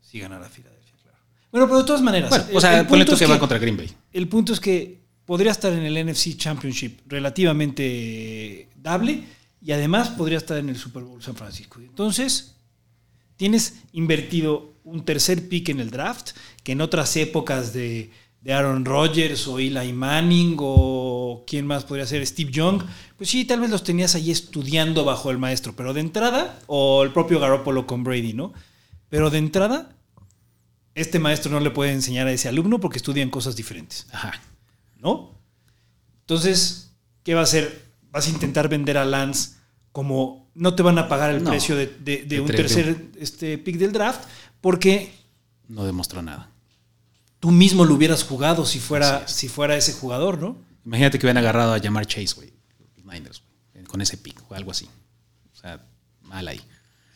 [0.00, 1.18] Si ganara Filadelfia, claro.
[1.52, 2.30] Bueno, pero de todas maneras.
[2.30, 3.90] Bueno, el- o sea, el ponle punto tú es que va contra Green Bay.
[4.12, 9.24] El punto es que podría estar en el NFC Championship relativamente dable
[9.62, 11.80] y además podría estar en el Super Bowl San Francisco.
[11.80, 12.56] Entonces,
[13.36, 16.32] tienes invertido un tercer pick en el draft
[16.62, 18.10] que en otras épocas de,
[18.44, 22.82] de Aaron Rodgers o Eli Manning o quién más podría ser Steve Young,
[23.16, 27.02] pues sí, tal vez los tenías ahí estudiando bajo el maestro, pero de entrada, o
[27.02, 28.52] el propio Garoppolo con Brady, ¿no?
[29.08, 29.96] Pero de entrada,
[30.94, 34.32] este maestro no le puede enseñar a ese alumno porque estudian cosas diferentes, Ajá.
[34.98, 35.38] ¿no?
[36.20, 37.82] Entonces, ¿qué va a hacer?
[38.10, 39.52] Vas a intentar vender a Lance
[39.92, 41.50] como no te van a pagar el No.
[41.50, 44.22] precio de, de- de De un tercer este, pick del draft
[44.60, 45.12] porque
[45.68, 46.50] No demostró nada.
[47.44, 50.56] Tú mismo lo hubieras jugado si fuera, si fuera ese jugador, ¿no?
[50.86, 52.54] Imagínate que hubieran agarrado a llamar Chase, güey.
[52.96, 53.42] Los Niners,
[53.74, 53.84] güey.
[53.84, 54.88] Con ese pick o algo así.
[55.52, 55.84] O sea,
[56.22, 56.62] mal ahí.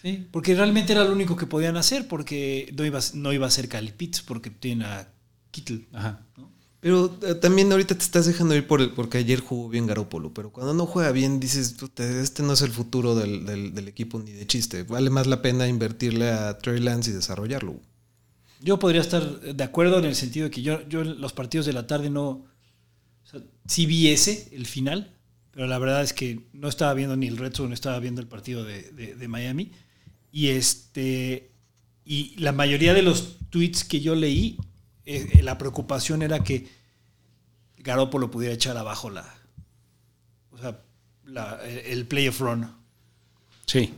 [0.03, 3.47] Sí, porque realmente era lo único que podían hacer porque no iba, a- no iba
[3.47, 5.09] a ser Cali Pitts porque tiene a
[5.51, 5.89] Kittle.
[5.95, 6.20] Ajá.
[6.81, 10.35] Pero eh, también ahorita te estás dejando ir por el, porque ayer jugó bien Garópolo.
[10.35, 13.89] Pero cuando no juega bien, dices, "Puta, este no es el futuro del, del- del
[13.89, 14.83] equipo ni de chiste.
[14.83, 17.81] Vale más la pena invertirle a Trey Lance y desarrollarlo.
[18.61, 21.73] Yo podría estar de acuerdo en el sentido de que yo, yo los partidos de
[21.73, 22.29] la tarde no.
[22.31, 22.47] O
[23.31, 25.15] sea, sí vi ese, el final,
[25.51, 28.27] pero la verdad es que no estaba viendo ni el Red Zone, estaba viendo el
[28.27, 29.73] partido de, de- Miami.
[30.33, 31.53] Y este.
[32.05, 34.59] Y la mayoría de los tweets que yo leí,
[35.05, 36.69] eh, la preocupación era que
[37.77, 39.33] Garoppolo pudiera echar abajo la.
[40.51, 40.81] O sea,
[41.25, 42.71] la- el playoff run.
[43.67, 43.95] Sí.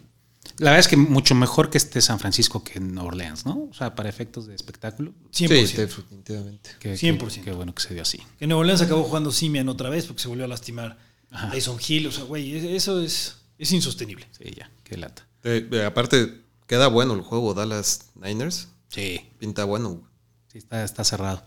[0.61, 3.69] La verdad es que mucho mejor que esté San Francisco que Nueva Orleans, ¿no?
[3.71, 5.13] O sea, para efectos de espectáculo.
[5.33, 5.67] 100%.
[5.67, 6.71] Sí, definitivamente.
[6.79, 7.35] Que, 100%.
[7.37, 8.21] que- Qué bueno que se dio así.
[8.39, 10.99] Que Nuevo Orleans acabó jugando Simian otra vez porque se volvió a lastimar
[11.31, 11.51] Ajá.
[11.51, 12.07] Tyson Hill.
[12.09, 14.27] O sea, güey, eso es, es insostenible.
[14.39, 14.71] Sí, ya.
[14.85, 15.27] Qué lata.
[15.45, 18.69] Eh, eh, aparte, queda bueno el juego Dallas Niners.
[18.89, 19.21] Sí.
[19.39, 20.03] Pinta bueno.
[20.53, 21.43] Sí, está, está cerrado.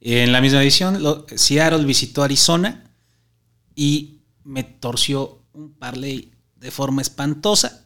[0.00, 2.84] En la misma edición, lo- Seattle visitó Arizona
[3.74, 7.82] y me torció un parlay de forma espantosa.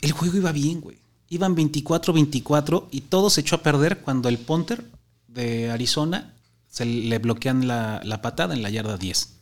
[0.00, 0.98] El juego iba bien, güey.
[1.28, 4.84] Iban 24-24 y todo se echó a perder cuando el punter
[5.26, 6.34] de Arizona
[6.68, 9.34] se le bloquean la, la patada en la yarda 10.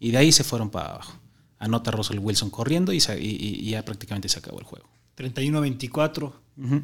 [0.00, 1.12] Y de ahí se fueron para abajo.
[1.58, 4.86] Anota Russell Wilson corriendo y, se- y- y- y ya prácticamente se acabó el juego.
[5.16, 6.32] 31-24.
[6.56, 6.82] Ujú.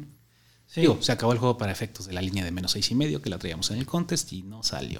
[0.67, 0.81] Sí.
[0.81, 3.21] Digo, se acabó el juego para efectos de la línea de menos seis y medio
[3.21, 4.99] que la traíamos en el contest y no salió.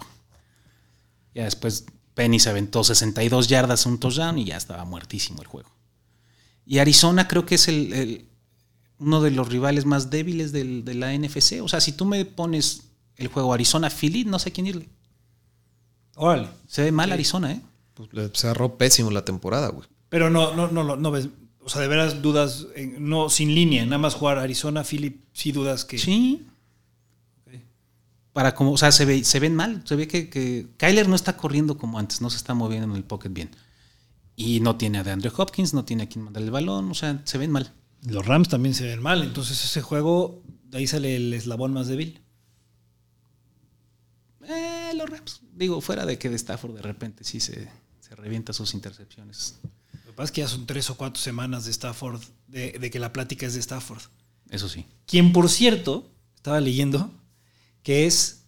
[1.33, 5.69] Ya después Penny se aventó 62 yardas, un touchdown y ya estaba muertísimo el juego.
[6.65, 8.25] Y Arizona creo que es el, el-
[8.97, 11.61] uno de los rivales más débiles del- de la NFC.
[11.61, 12.83] O sea, si tú me pones
[13.17, 14.89] el juego Arizona-Philly, no sé a quién irle.
[16.15, 16.47] Órale.
[16.67, 17.61] Se ve mal Arizona, ¿eh?
[17.93, 19.87] Pues le cerró pésimo la temporada, güey.
[20.09, 21.27] Pero no, no, no, no, no ves.
[21.61, 25.51] O sea, de veras dudas, en- no sin línea, nada más jugar Arizona, Philip, sí
[25.51, 25.97] dudas que.
[25.97, 26.45] Sí.
[28.33, 29.81] Para como, o sea, se, ve, se ven mal.
[29.85, 32.95] Se ve que, que Kyler no está corriendo como antes, no se está moviendo en
[32.95, 33.49] el pocket bien.
[34.35, 37.21] Y no tiene a DeAndre Hopkins, no tiene a quien mandar el balón, o sea,
[37.23, 37.73] se ven mal.
[38.03, 39.23] Los Rams también se ven mal.
[39.23, 42.21] Entonces ese juego, de ahí sale el eslabón más débil.
[44.43, 47.69] Eh, los Rams, digo, fuera de que de Stafford de repente sí se,
[47.99, 49.59] se revienta sus intercepciones.
[50.05, 52.91] Lo que pasa es que ya son tres o cuatro semanas de Stafford, de, de
[52.91, 54.01] que la plática es de Stafford.
[54.49, 54.85] Eso sí.
[55.07, 57.09] Quien, por cierto, estaba leyendo
[57.81, 58.43] que es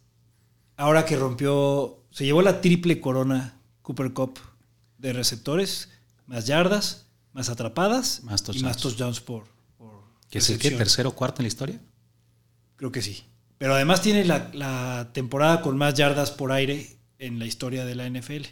[0.76, 4.40] ahora que rompió, se llevó la triple corona Cooper Cup
[4.98, 5.89] de receptores,
[6.26, 8.64] más yardas, más atrapadas Más y touchdowns.
[8.64, 9.45] más touchdowns por,
[9.78, 10.78] por ¿Que es el que recepción.
[10.80, 11.80] tercero o cuarto en la historia?
[12.76, 13.24] Creo que sí.
[13.58, 17.95] Pero además tiene la, la temporada con más yardas por aire en la historia de
[17.95, 18.45] la NFL.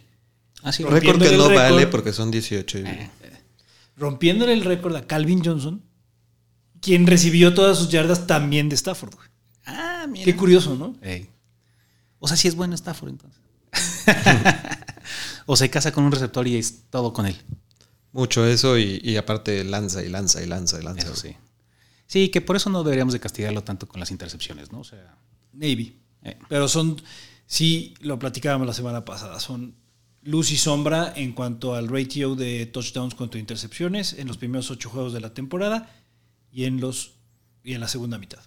[0.62, 0.82] Ah, sí.
[0.84, 1.54] Récord que no el récord.
[1.54, 2.78] vale porque son 18.
[2.78, 3.10] y- Eh,
[3.96, 5.82] Rompiéndole el récord a Calvin Johnson,
[6.80, 9.14] quien recibió todas sus yardas también de Stafford.
[9.14, 9.28] güey.
[9.64, 10.24] Ah, mira.
[10.24, 10.96] Qué curioso, ¿no?
[11.02, 11.28] Ey.
[12.18, 13.40] O sea, sí es bueno Stafford entonces.
[15.46, 17.36] o se casa con un receptor y es todo con él.
[18.12, 21.06] Mucho eso y, y aparte lanza y lanza y lanza y lanza.
[21.06, 21.36] Eso sí.
[22.06, 24.80] Sí, que por eso no deberíamos de castigarlo tanto con las intercepciones, ¿no?
[24.80, 25.18] O sea,
[25.52, 25.98] Navy.
[26.22, 27.00] eh, Pero son,
[27.46, 29.74] sí, lo platicábamos la semana pasada, son
[30.22, 34.88] luz y sombra en cuanto al ratio de touchdowns contra intercepciones en los primeros ocho
[34.90, 35.90] juegos de la temporada
[36.50, 37.12] y en los
[37.62, 38.38] y en la segunda mitad.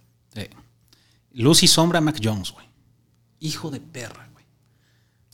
[1.34, 2.66] Luz y sombra Mac Jones, güey.
[3.40, 4.29] Hijo de perra.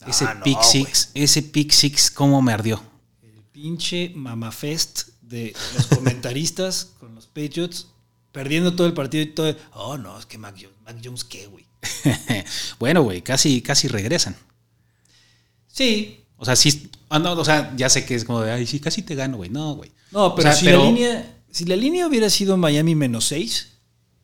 [0.06, 2.82] Ese Ah, no, pick six, ese pick six, cómo me ardió.
[3.22, 7.88] El pinche mamafest de los comentaristas con los Patriots,
[8.32, 9.56] perdiendo todo el partido y todo.
[9.72, 11.66] Oh, no, es que Mac Jones, Mac Jones, ¿qué, güey?
[12.78, 14.36] bueno, güey, casi, casi regresan.
[15.68, 16.24] Sí.
[16.38, 18.80] O sea, sí, ah, no, o sea, ya sé que es como de, ay, sí,
[18.80, 19.50] casi te gano, güey.
[19.50, 19.90] No, güey.
[20.10, 23.72] No, pero, O sea, si, La línea, si la línea hubiera sido Miami menos 6,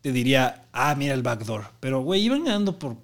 [0.02, 1.70] te diría, ah, mira el backdoor.
[1.80, 2.96] Pero, güey, iban ganando por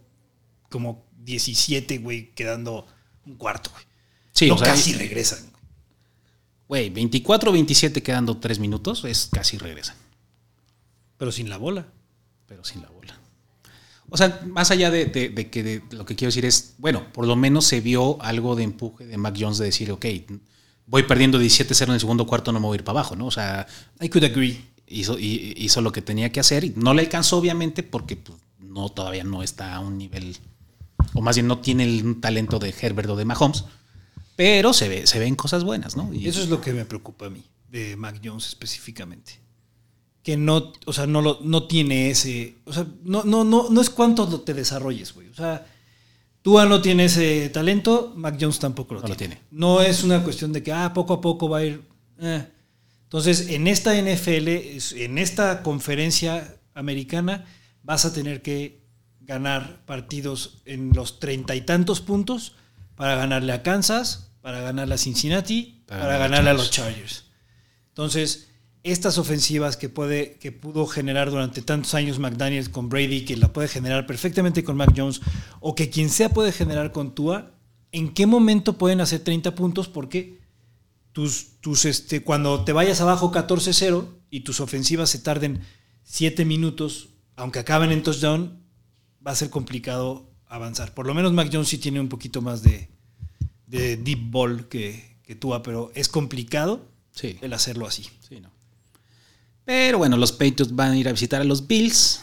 [0.68, 2.86] como 17, güey, quedando
[3.26, 3.84] un cuarto, güey.
[4.32, 5.40] Sí, no o sea, casi regresan.
[6.68, 9.96] Güey, 24-27 quedando 3 minutos, es casi regresan.
[11.16, 11.86] Pero sin la bola.
[12.46, 13.14] pero sin la bola.
[14.08, 17.12] O sea, más allá de, de- de que de- lo que quiero decir es, bueno,
[17.12, 20.06] por lo menos se vio algo de empuje de Mac Jones de decir, ok,
[20.86, 23.26] voy perdiendo 17-0 en el segundo cuarto, no me voy a ir para abajo, ¿no?
[23.26, 23.66] O sea,
[24.00, 24.64] I could agree.
[24.86, 28.38] hizo, hi- hizo lo que tenía que hacer y no le alcanzó, obviamente, porque pues,
[28.60, 30.38] no, todavía no está a un nivel,
[31.14, 33.64] o más bien no tiene el talento de Herbert o de Mahomes,
[34.36, 36.12] pero se, ve, se ven cosas buenas, ¿no?
[36.12, 39.40] Y Eso es lo que me preocupa a mí, de Mac Jones específicamente.
[40.22, 42.56] Que no, o sea, no, lo, no tiene ese.
[42.64, 45.28] O sea, no, no, no, no es cuánto te desarrolles, güey.
[45.28, 45.66] O sea,
[46.42, 49.40] Tua no tiene ese talento, Mac Jones tampoco lo, No lo tiene.
[49.50, 51.82] No es una cuestión de que, ah, poco a poco va a ir.
[52.20, 52.46] eh.
[53.04, 54.48] Entonces, en esta NFL,
[54.96, 57.46] en esta conferencia americana,
[57.82, 58.82] vas a tener que
[59.28, 62.54] ganar partidos en los treinta y tantos puntos
[62.96, 67.26] para ganarle a Kansas, para ganarle a Cincinnati, Para ganarle a los Chargers.
[67.88, 68.48] Entonces,
[68.82, 73.52] estas ofensivas que puede que pudo generar durante tantos años McDaniels con Brady, que la
[73.52, 75.20] puede generar perfectamente con Mac Jones,
[75.60, 77.52] o que quien sea puede generar con Tua,
[77.92, 79.88] ¿en qué momento pueden hacer 30 puntos?
[79.88, 80.40] Porque
[81.12, 85.60] tus, tus este, cuando te vayas abajo 14-0 y tus ofensivas se tarden
[86.04, 88.57] 7 minutos, aunque acaben en touchdown,
[89.28, 90.94] va a ser complicado avanzar.
[90.94, 92.88] Por lo menos Mac Jones sí tiene un poquito más de,
[93.66, 97.36] de deep ball que, que Tua, pero es complicado Sí.
[97.42, 98.06] el hacerlo así.
[98.26, 98.50] Sí, no.
[99.66, 102.22] Pero bueno, los Patriots van a ir a visitar a los Bills.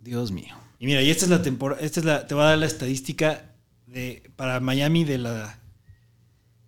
[0.00, 0.54] Dios mío.
[0.78, 2.66] Y mira, y esta es la temporada, esta es la, te va a dar la
[2.66, 3.52] estadística
[3.86, 5.58] de, para Miami de la,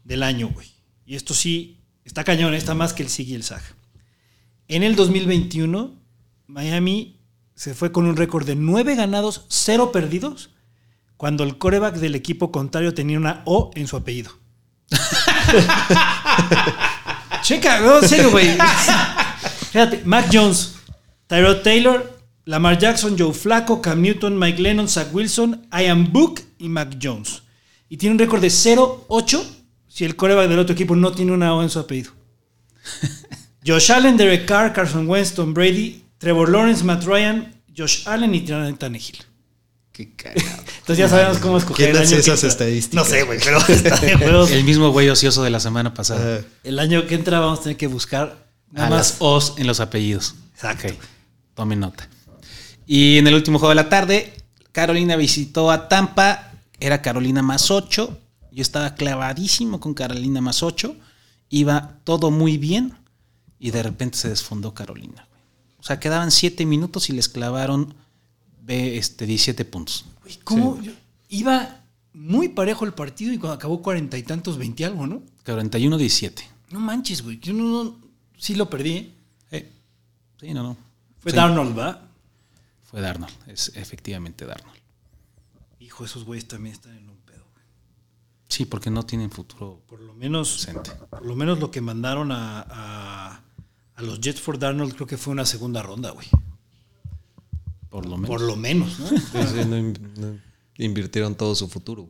[0.05, 0.69] del año, güey.
[1.07, 3.63] Y esto sí, está cañón, está más que el SIG y el SAG.
[4.69, 5.95] En el 2021,
[6.49, 7.16] Miami
[7.57, 10.51] se fue con un récord de 9 ganados, 0 perdidos,
[11.17, 14.31] cuando el coreback del equipo contrario tenía una O en su apellido.
[17.43, 18.57] Checa, no, en serio, güey.
[19.73, 20.75] Fíjate, Mac Jones,
[21.27, 26.69] Tyrod Taylor, Lamar Jackson, Joe Flacco, Cam Newton, Mike Lennon, Zach Wilson, Ian Book y
[26.69, 27.43] Mac Jones.
[27.89, 29.43] Y tiene un récord de 0-8
[29.89, 32.13] si el coreback del otro equipo no tiene una O en su apellido.
[33.67, 38.45] Josh Allen, Derek Carr, Carson Wentz, Tom Brady, Trevor Lawrence, Matt Ryan, Josh Allen y
[38.45, 39.19] Jonathan Tannehill.
[39.93, 40.41] Qué cagado.
[40.79, 42.49] Entonces ya sabemos cómo escoger ¿Quién el hace año que esas entra.
[42.51, 42.95] estadísticas?
[42.95, 44.51] No sé, güey, pero está de huevos.
[44.51, 46.43] El mismo güey ocioso de la semana pasada.
[46.65, 48.99] El año que entra vamos a tener que buscar nada a más.
[49.13, 50.35] las O's en los apellidos.
[50.55, 50.89] Exacto.
[50.89, 50.95] Ok,
[51.55, 52.09] Tomen nota.
[52.87, 54.35] Y en el último juego de la tarde,
[54.73, 56.53] Carolina visitó a Tampa.
[56.79, 58.21] Era Carolina más 8.
[58.53, 60.95] Yo estaba clavadísimo con Carolina más 8.
[61.49, 62.95] Iba todo muy bien.
[63.59, 65.27] Y de repente se desfondó Carolina.
[65.87, 67.95] O sea, quedaban 7 minutos y les clavaron
[68.67, 70.05] este, 17 puntos.
[70.25, 70.81] Güey, ¿Cómo?
[71.29, 71.81] Iba
[72.13, 75.23] muy parejo el partido y cuando acabó cuarenta y tantos, 20 algo, ¿no?
[75.45, 76.43] 41-17.
[76.73, 77.39] No manches, güey.
[77.39, 77.97] Yo no, no-
[78.37, 79.15] sí lo perdí.
[79.53, 79.71] ¿eh?
[80.41, 80.77] Sí, no, no.
[81.21, 82.03] Fue Sí, Darnold, ¿va?
[82.83, 83.33] Fue Darnold.
[83.47, 84.77] Es efectivamente Darnold.
[85.79, 87.45] Hijo, esos güeyes también están en un pedo.
[87.53, 87.65] güey.
[88.49, 90.91] Sí, porque no tienen futuro Por lo menos, presente.
[91.11, 93.41] por lo menos lo que mandaron a, a,
[93.97, 96.27] a los Jets for Darnold creo que fue una segunda ronda, güey.
[97.91, 98.29] Por lo menos.
[98.29, 99.09] Por lo menos, ¿no?
[99.09, 99.81] Sí, sí, no
[100.17, 100.39] no
[100.79, 102.09] invirtieron todo su futuro.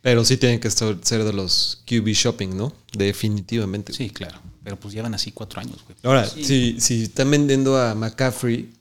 [0.00, 2.72] Pero sí tienen que estar- ser de los QB shopping, ¿no?
[2.92, 3.92] Definitivamente.
[3.92, 4.38] Sí, claro.
[4.62, 5.96] Pero pues llevan así cuatro años, güey.
[6.02, 8.72] Ahora, si, si están vendiendo a McCaffrey,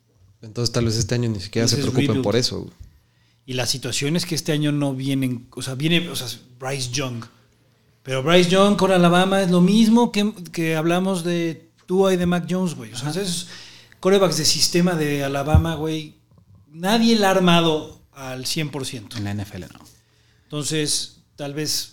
[0.41, 2.24] entonces tal vez este año ni siquiera se Entonces, preocupen rebuild.
[2.24, 2.59] por eso.
[2.61, 2.71] güey.
[3.45, 6.28] Y la situación es que este año no vienen, o sea, viene, o sea,
[6.59, 7.26] Bryce Young.
[8.03, 12.25] Pero Bryce Young con Alabama es lo mismo que, que hablamos de Tua y de
[12.25, 12.91] Mac Jones, güey.
[12.93, 13.47] O sea, esos
[13.99, 16.15] corebacks de sistema de Alabama, güey,
[16.71, 19.17] nadie la ha armado al 100%.
[19.17, 19.79] En la NFL no.
[20.43, 21.89] Entonces, tal vez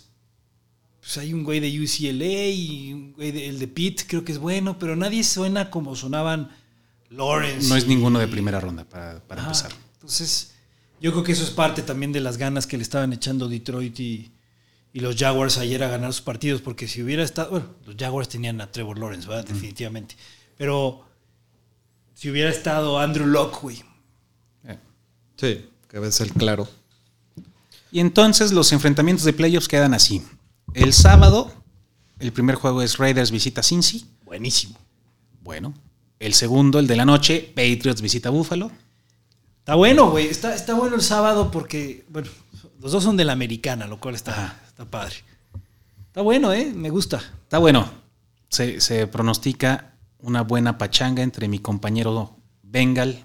[0.99, 4.31] pues hay un güey de UCLA y un güey de, el de Pitt, creo que
[4.31, 6.55] es bueno, pero nadie suena como sonaban
[7.09, 7.67] Lawrence.
[7.69, 9.71] No es y- ninguno de primera ronda para, para empezar.
[9.95, 10.51] Entonces,
[11.01, 13.99] yo creo que eso es parte también de las ganas que le estaban echando Detroit
[13.99, 14.31] y,
[14.93, 18.27] y los Jaguars ayer a ganar sus partidos, porque si hubiera estado, bueno, los Jaguars
[18.29, 19.45] tenían a Trevor Lawrence, ¿verdad?
[19.45, 20.15] Definitivamente.
[20.57, 21.05] Pero
[22.13, 23.83] si hubiera estado Andrew Locke, güey,
[24.65, 24.77] Eh,
[25.37, 26.67] Sí, que va a ser claro.
[27.91, 30.21] Y entonces los enfrentamientos de playoffs quedan así.
[30.73, 31.51] El sábado,
[32.19, 34.05] el primer juego es Raiders visita Cincy.
[34.23, 34.77] Buenísimo.
[35.41, 35.73] Bueno.
[36.19, 38.71] El segundo, el de la noche, Patriots visita Buffalo.
[39.59, 40.27] Está bueno, güey.
[40.27, 42.29] Está, está bueno el sábado porque, bueno,
[42.79, 44.59] los dos son de la americana, lo cual está, Ajá.
[44.81, 45.15] Está padre.
[46.07, 46.71] Está bueno, ¿eh?
[46.73, 47.17] Me gusta.
[47.43, 47.89] Está bueno.
[48.49, 53.23] Se, se pronostica una buena pachanga entre mi compañero Bengal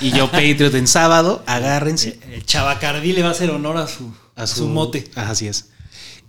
[0.00, 1.42] y yo Patriot en sábado.
[1.46, 2.18] Agárrense.
[2.30, 5.10] El Chavacardí le va a hacer honor a su, a su, mote.
[5.14, 5.70] Así es.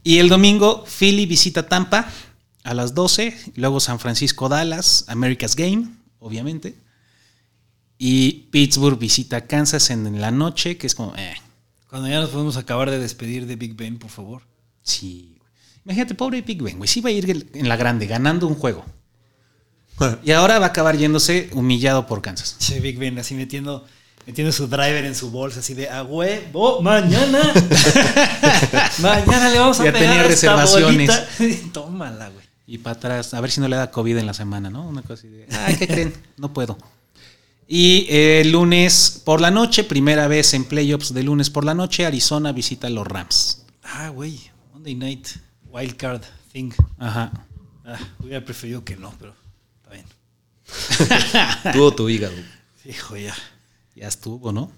[0.03, 2.09] Y el domingo, Philly visita Tampa
[2.63, 3.53] a las 12.
[3.55, 6.75] Luego San Francisco, Dallas, America's Game, obviamente.
[7.97, 11.35] Y Pittsburgh visita Kansas en la noche, que es como, eh,
[11.95, 14.41] Cuando ya nos podemos acabar de despedir de Big Ben, por favor.
[14.83, 15.39] sí.
[15.85, 16.89] Imagínate, pobre Big Ben, güey.
[16.89, 18.83] Sí va a ir en la grande, ganando un juego.
[20.25, 22.57] Y ahora va a acabar yéndose humillado por Kansas.
[22.59, 23.85] Che, Big Ben, así metiendo,
[24.27, 27.39] metiendo su driver en su bolsa, así de a huevo, mañana.
[28.99, 31.29] mañana le vamos a Ya pegar tenía esta reservaciones.
[31.39, 31.71] bolita.
[31.71, 32.45] Tómala, güey.
[32.67, 34.85] Y para atrás, a ver si no le da COVID en la semana, ¿no?
[34.85, 36.13] Una cosa así de, ay, ¿qué creen?
[36.35, 36.77] No puedo.
[37.67, 41.73] Y eh, el lunes por la noche, primera vez en playoffs de lunes por la
[41.73, 43.65] noche, Arizona visita a los Rams.
[43.83, 44.39] Ah, güey.
[44.73, 45.27] Monday night.
[45.71, 46.71] Wild card thing.
[46.99, 47.31] Ajá.
[47.83, 49.35] Ah, hubiera preferido que no, pero
[49.83, 51.73] está bien.
[51.73, 52.35] Tuvo tu hígado.
[52.85, 53.35] Hijo, ya.
[53.95, 54.71] Ya estuvo, ¿no?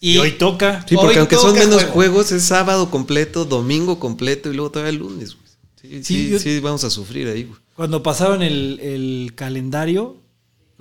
[0.00, 0.84] Y, hoy toca.
[0.88, 1.92] Sí, porque Hoy aunque son menos juego.
[1.92, 5.34] juegos, es sábado completo, domingo completo y luego todavía el lunes.
[5.36, 5.46] güey.
[5.80, 7.44] Sí, Sí, sí, yo- sí, vamos a sufrir ahí.
[7.44, 7.58] güey.
[7.74, 10.16] Cuando pasaron el, el calendario,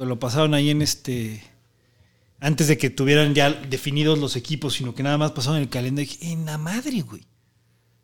[0.05, 1.43] lo pasaron ahí en este.
[2.39, 6.09] Antes de que tuvieran ya definidos los equipos, sino que nada más pasaron el calendario.
[6.09, 7.21] dije, en la madre, güey.
[7.21, 7.25] O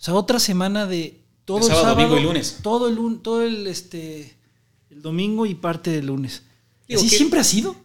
[0.04, 2.60] sea, otra semana de todo el sábado, sábado, domingo y lunes.
[2.62, 4.36] Todo el, todo el, este,
[4.92, 6.44] el domingo y parte del lunes.
[6.88, 7.76] Digo, ¿Así siempre ha sido?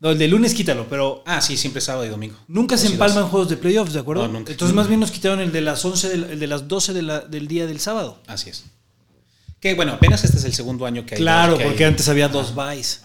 [0.00, 0.10] No.
[0.10, 2.36] el de lunes quítalo, pero Ah, sí, siempre sábado y domingo.
[2.46, 3.30] nunca se empalman dos.
[3.32, 4.28] juegos de playoffs, ¿de acuerdo?
[4.28, 4.52] No, nunca.
[4.52, 7.02] Entonces, más bien nos quitaron el de las 11, del- el de las 12 de
[7.02, 8.22] la- del día del sábado.
[8.28, 8.64] Así es.
[9.58, 11.20] Que bueno, apenas este es el segundo año que hay.
[11.20, 13.02] Claro, que hay- porque antes había dos buys.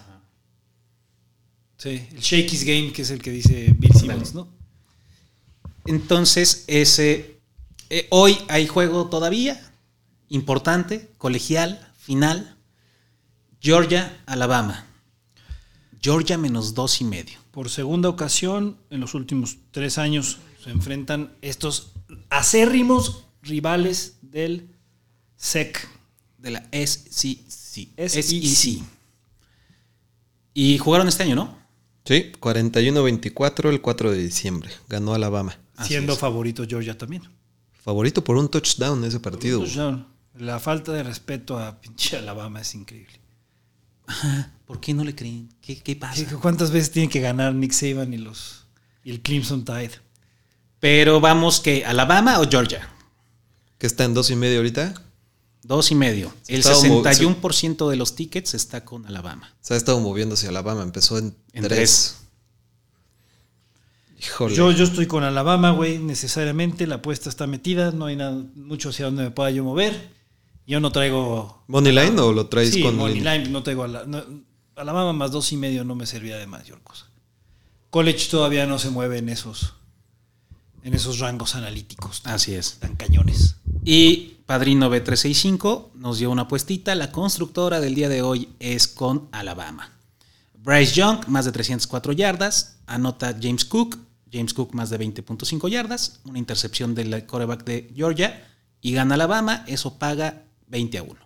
[1.84, 4.48] Sí, el Shakey's Game, que es el que dice Bill Simmons, ¿no?
[5.84, 7.38] Entonces, ese.
[7.90, 9.60] eh, hoy hay juego todavía.
[10.30, 12.56] Importante, colegial, final.
[13.60, 14.86] Georgia, Alabama.
[16.00, 17.38] Georgia menos dos y medio.
[17.50, 21.92] Por segunda ocasión, en los últimos tres años, se enfrentan estos
[22.30, 24.70] acérrimos rivales del
[25.36, 25.86] SEC.
[26.38, 27.46] De la SEC.
[28.08, 28.82] SEC.
[30.54, 31.63] Y jugaron este año, ¿no?
[32.04, 34.70] Sí, 41-24 el 4 de diciembre.
[34.88, 35.58] Ganó Alabama.
[35.76, 36.18] Así siendo es.
[36.18, 37.22] favorito Georgia también.
[37.72, 39.60] Favorito por un touchdown ese partido.
[39.60, 40.06] Touchdown.
[40.38, 43.20] La falta de respeto a pinche Alabama es increíble.
[44.66, 45.48] ¿Por qué no le creen?
[45.60, 46.24] ¿Qué, qué pasa?
[46.40, 48.66] ¿Cuántas veces tienen que ganar Nick Saban y los
[49.02, 49.92] y el Crimson Tide?
[50.80, 52.88] Pero vamos que Alabama o Georgia.
[53.78, 54.94] Que está en dos y medio ahorita.
[55.64, 56.32] Dos y medio.
[56.46, 59.52] El Estaba mo- 61% de los tickets está con Alabama.
[59.62, 60.82] Se ha estado moviendo hacia Alabama.
[60.82, 61.68] Empezó en, En tres.
[61.68, 62.16] tres.
[64.20, 64.54] Híjole.
[64.54, 66.86] Yo, yo estoy con Alabama, güey, necesariamente.
[66.86, 70.10] La apuesta está metida, no hay nada, mucho hacia donde me pueda yo mover.
[70.66, 71.62] Yo no traigo.
[71.66, 73.36] ¿Money line o lo traes Sí, con money línea?
[73.36, 73.84] line, no traigo.
[73.84, 74.22] Ala- no,
[74.76, 77.06] Alabama más dos y medio no me servía de mayor cosa.
[77.90, 79.74] College todavía no se mueve en esos,
[80.82, 82.78] en esos rangos analíticos tan, Así es.
[82.80, 83.56] tan cañones.
[83.84, 86.94] Y Padrino B365 nos dio una apuestita.
[86.94, 89.90] La constructora del día de hoy es con Alabama.
[90.54, 92.76] Bryce Young, más de 304 yardas.
[92.86, 93.98] Anota James Cook.
[94.30, 96.20] James Cook, más de 20.5 yardas.
[96.24, 98.46] Una intercepción del coreback de Georgia.
[98.82, 99.64] Y gana Alabama.
[99.66, 101.16] Eso paga 20 a 1.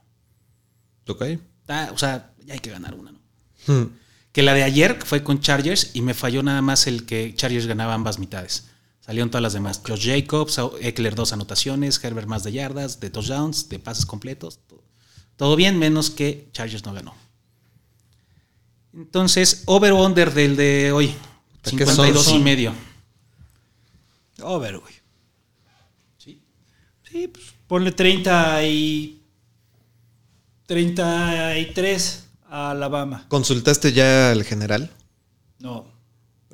[1.09, 1.23] Ok.
[1.23, 3.19] Está- o sea, ya hay que ganar una, ¿no?
[3.66, 3.87] Hmm.
[4.31, 7.66] Que la de ayer fue con Chargers y me falló nada más el que Chargers
[7.66, 8.69] ganaba ambas mitades.
[9.09, 9.80] Salieron todas las demás.
[9.88, 14.61] Josh Jacobs, Eckler dos anotaciones, Herbert más de yardas, de touchdowns, de pases completos.
[14.66, 14.82] Todo,
[15.36, 17.14] todo bien, menos que Chargers no ganó.
[18.92, 21.14] Entonces, over-under del de hoy.
[21.62, 22.44] ¿A qué 52 y son?
[22.44, 22.74] medio.
[24.42, 24.92] Over, güey.
[26.18, 26.42] Sí.
[27.11, 29.22] Sí, pues ponle 30 y.
[30.66, 33.24] 33 a Alabama.
[33.28, 34.90] ¿Consultaste ya al general?
[35.61, 35.86] No,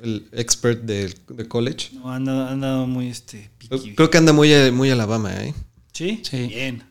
[0.01, 1.91] El expert de, de college.
[1.93, 3.49] no han dado, han dado muy este.
[3.57, 3.95] piqui.
[3.95, 5.53] Creo que anda muy, muy Alabama, ¿eh?
[5.93, 6.21] ¿Sí?
[6.23, 6.47] Sí.
[6.47, 6.83] Bien.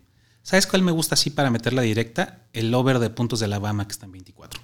[0.42, 2.46] ¿Sabes cuál me gusta así para meterla directa?
[2.52, 4.60] El over de puntos de Alabama que está en 24.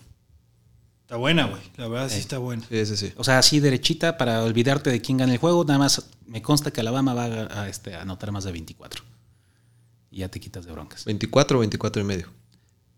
[1.03, 1.61] Está buena, güey.
[1.77, 2.65] La verdad sí está buena.
[2.69, 3.13] Sí, sí, sí.
[3.17, 5.65] O sea, así derechita para olvidarte de quién gana el juego.
[5.65, 9.03] Nada más me consta que Alabama va a, a, este, a anotar más de 24.
[10.11, 11.05] Y ya te quitas de broncas.
[11.05, 12.29] 24 o 24 y medio.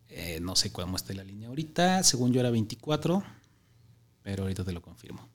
[0.09, 2.03] Eh, no sé cómo esté la línea ahorita.
[2.03, 3.23] Según yo era 24.
[4.23, 5.29] Pero ahorita te lo confirmo.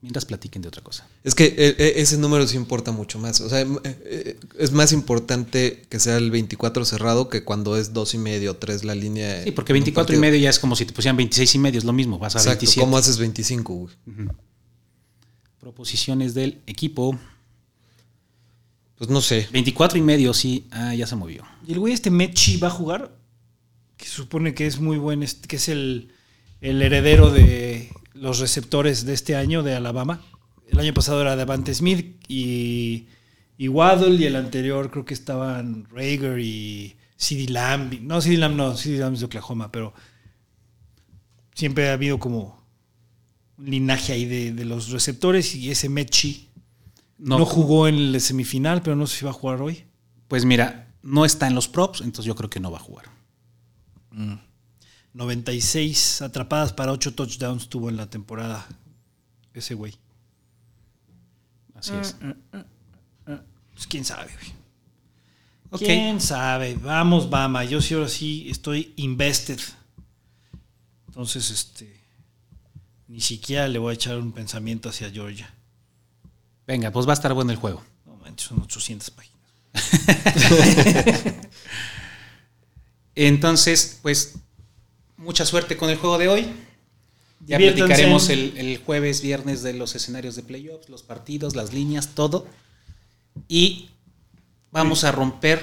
[0.00, 1.08] Mientras platiquen de otra cosa.
[1.24, 3.40] Es que eh, eh, ese número sí importa mucho más.
[3.40, 7.92] O sea, eh, eh, es más importante que sea el 24 cerrado que cuando es
[7.92, 9.42] dos y medio o 3 la línea.
[9.42, 11.58] Sí, porque en un 24 y medio ya es como si te pusieran 26 y
[11.58, 12.60] medio, es lo mismo, vas a Exacto.
[12.60, 12.80] 27.
[12.80, 13.94] ¿Cómo haces 25, güey?
[15.58, 17.18] Proposiciones del equipo.
[18.98, 19.48] Pues no sé.
[19.52, 20.68] 24 y medio, sí.
[20.70, 21.42] Ah, ya se movió.
[21.66, 23.16] ¿Y el güey este Mechi va a jugar?
[23.96, 26.12] Que se supone que es muy buen, que es el,
[26.60, 27.90] el heredero de
[28.20, 30.20] los receptores de este año de Alabama.
[30.68, 33.06] El año pasado era Devante Smith y,
[33.56, 38.00] y Waddle y el anterior creo que estaban Rager y CeeDee Lamb.
[38.02, 39.94] No, CeeDee Lamb no, CeeDee Lamb es de Oklahoma, pero
[41.54, 42.62] siempre ha habido como
[43.56, 46.48] un linaje ahí de, de los receptores y ese Mechi
[47.18, 49.84] no, jugó en la semifinal, pero no sé si va a jugar hoy.
[50.28, 53.06] Pues mira, no está en los props, entonces yo creo que no va a jugar.
[55.18, 58.64] 96 atrapadas para 8 touchdowns tuvo en la temporada
[59.52, 59.92] ese güey.
[61.74, 62.14] Así es.
[63.72, 65.80] Pues quién sabe, güey.
[65.80, 66.76] ¿Quién sabe?
[66.76, 67.64] Vamos, Bama.
[67.64, 69.58] Yo sí ahora sí estoy invested.
[71.08, 72.00] Entonces, este.
[73.08, 75.52] Ni siquiera le voy a echar un pensamiento hacia Georgia.
[76.64, 77.82] Venga, pues va a estar bueno el juego.
[78.06, 79.40] No manches, son 800 páginas.
[83.16, 84.38] Entonces, pues,
[85.28, 86.46] mucha suerte con el juego de hoy.
[87.44, 92.14] Ya platicaremos el, el jueves, viernes de los escenarios de playoffs, los partidos, las líneas,
[92.14, 92.46] todo.
[93.46, 93.90] Y
[94.70, 95.60] vamos a romper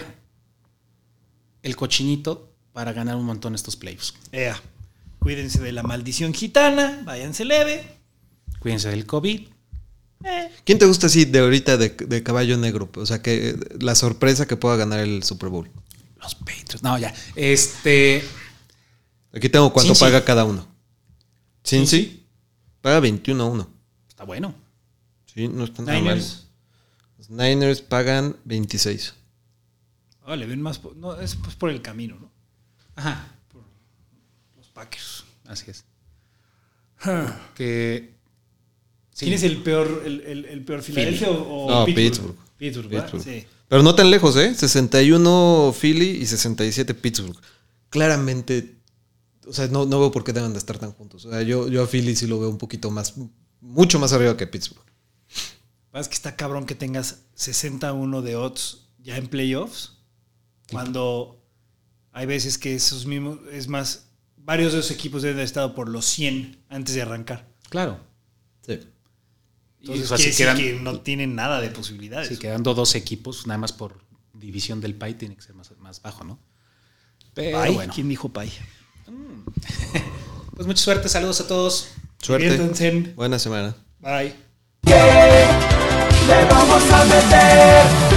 [1.64, 4.14] el cochinito para ganar un montón estos playoffs.
[4.32, 4.62] Ea.
[5.18, 7.02] Cuídense de la maldición gitana.
[7.04, 7.84] Váyanse leve.
[8.60, 9.48] Cuídense del COVID.
[10.64, 12.88] ¿Quién te gusta así de ahorita de, de caballo negro?
[12.98, 15.72] O sea, que eh, la sorpresa que pueda ganar el Super Bowl.
[16.22, 16.84] Los Patriots.
[16.84, 17.16] No, ya.
[17.36, 18.24] Este.
[19.36, 20.06] Aquí tengo cuánto Cincy.
[20.06, 20.66] paga cada uno.
[21.66, 22.24] Cincy
[22.82, 23.70] paga 21 a 1.
[24.08, 24.56] Está bueno.
[25.34, 26.04] Sí, no está nada mal.
[26.16, 26.48] Niners.
[27.18, 29.14] Los Niners pagan 26.
[30.26, 30.80] Ah, le ven más.
[30.80, 32.32] por- no, es pues por el camino, ¿no?
[32.96, 33.28] Ajá.
[34.56, 35.24] Los Packers.
[35.46, 35.84] Así es.
[37.56, 38.14] Que.
[39.12, 39.26] sí.
[39.26, 41.96] ¿Quién es el peor, el, el- el peor Filadelfia o, o No, Pittsburgh?
[41.98, 42.36] Pittsburgh.
[42.58, 43.12] Pittsburgh, ¿verdad?
[43.12, 43.24] Pittsburgh.
[43.42, 43.48] Sí.
[43.68, 44.54] Pero no tan lejos, ¿eh?
[44.56, 47.38] 61 Philly y 67 Pittsburgh.
[47.90, 48.75] Claramente,
[49.48, 51.26] o sea, no, no veo por qué deben de estar tan juntos.
[51.26, 53.14] O sea, yo, yo a Philly sí lo veo un poquito más,
[53.62, 54.86] mucho más arriba que Pittsburgh.
[55.92, 59.94] Pasa que está cabrón que tengas 61 de odds ya en playoffs.
[60.72, 61.42] Cuando
[62.12, 65.90] hay veces que esos mismos, es más, varios de esos equipos deben haber estado por
[65.90, 67.48] los 100 antes de arrancar.
[67.70, 68.00] Claro.
[68.62, 68.80] Sí.
[69.80, 72.28] Entonces, o sea, quiere si decir quedan- que no tienen nada de posibilidades.
[72.30, 76.02] Sí, quedando dos equipos, nada más por división del PAI tiene que ser más, más
[76.02, 76.40] bajo, ¿no?
[77.34, 77.94] Pero Pai, bueno.
[77.94, 78.52] ¿Quién dijo Pai?
[80.56, 81.90] Pues mucha suerte, saludos a todos.
[82.22, 82.50] Suerte.
[82.50, 83.14] Diviértanse.
[83.16, 83.76] Buena semana.
[84.00, 84.34] Bye.
[84.86, 88.15] Le vamos a meter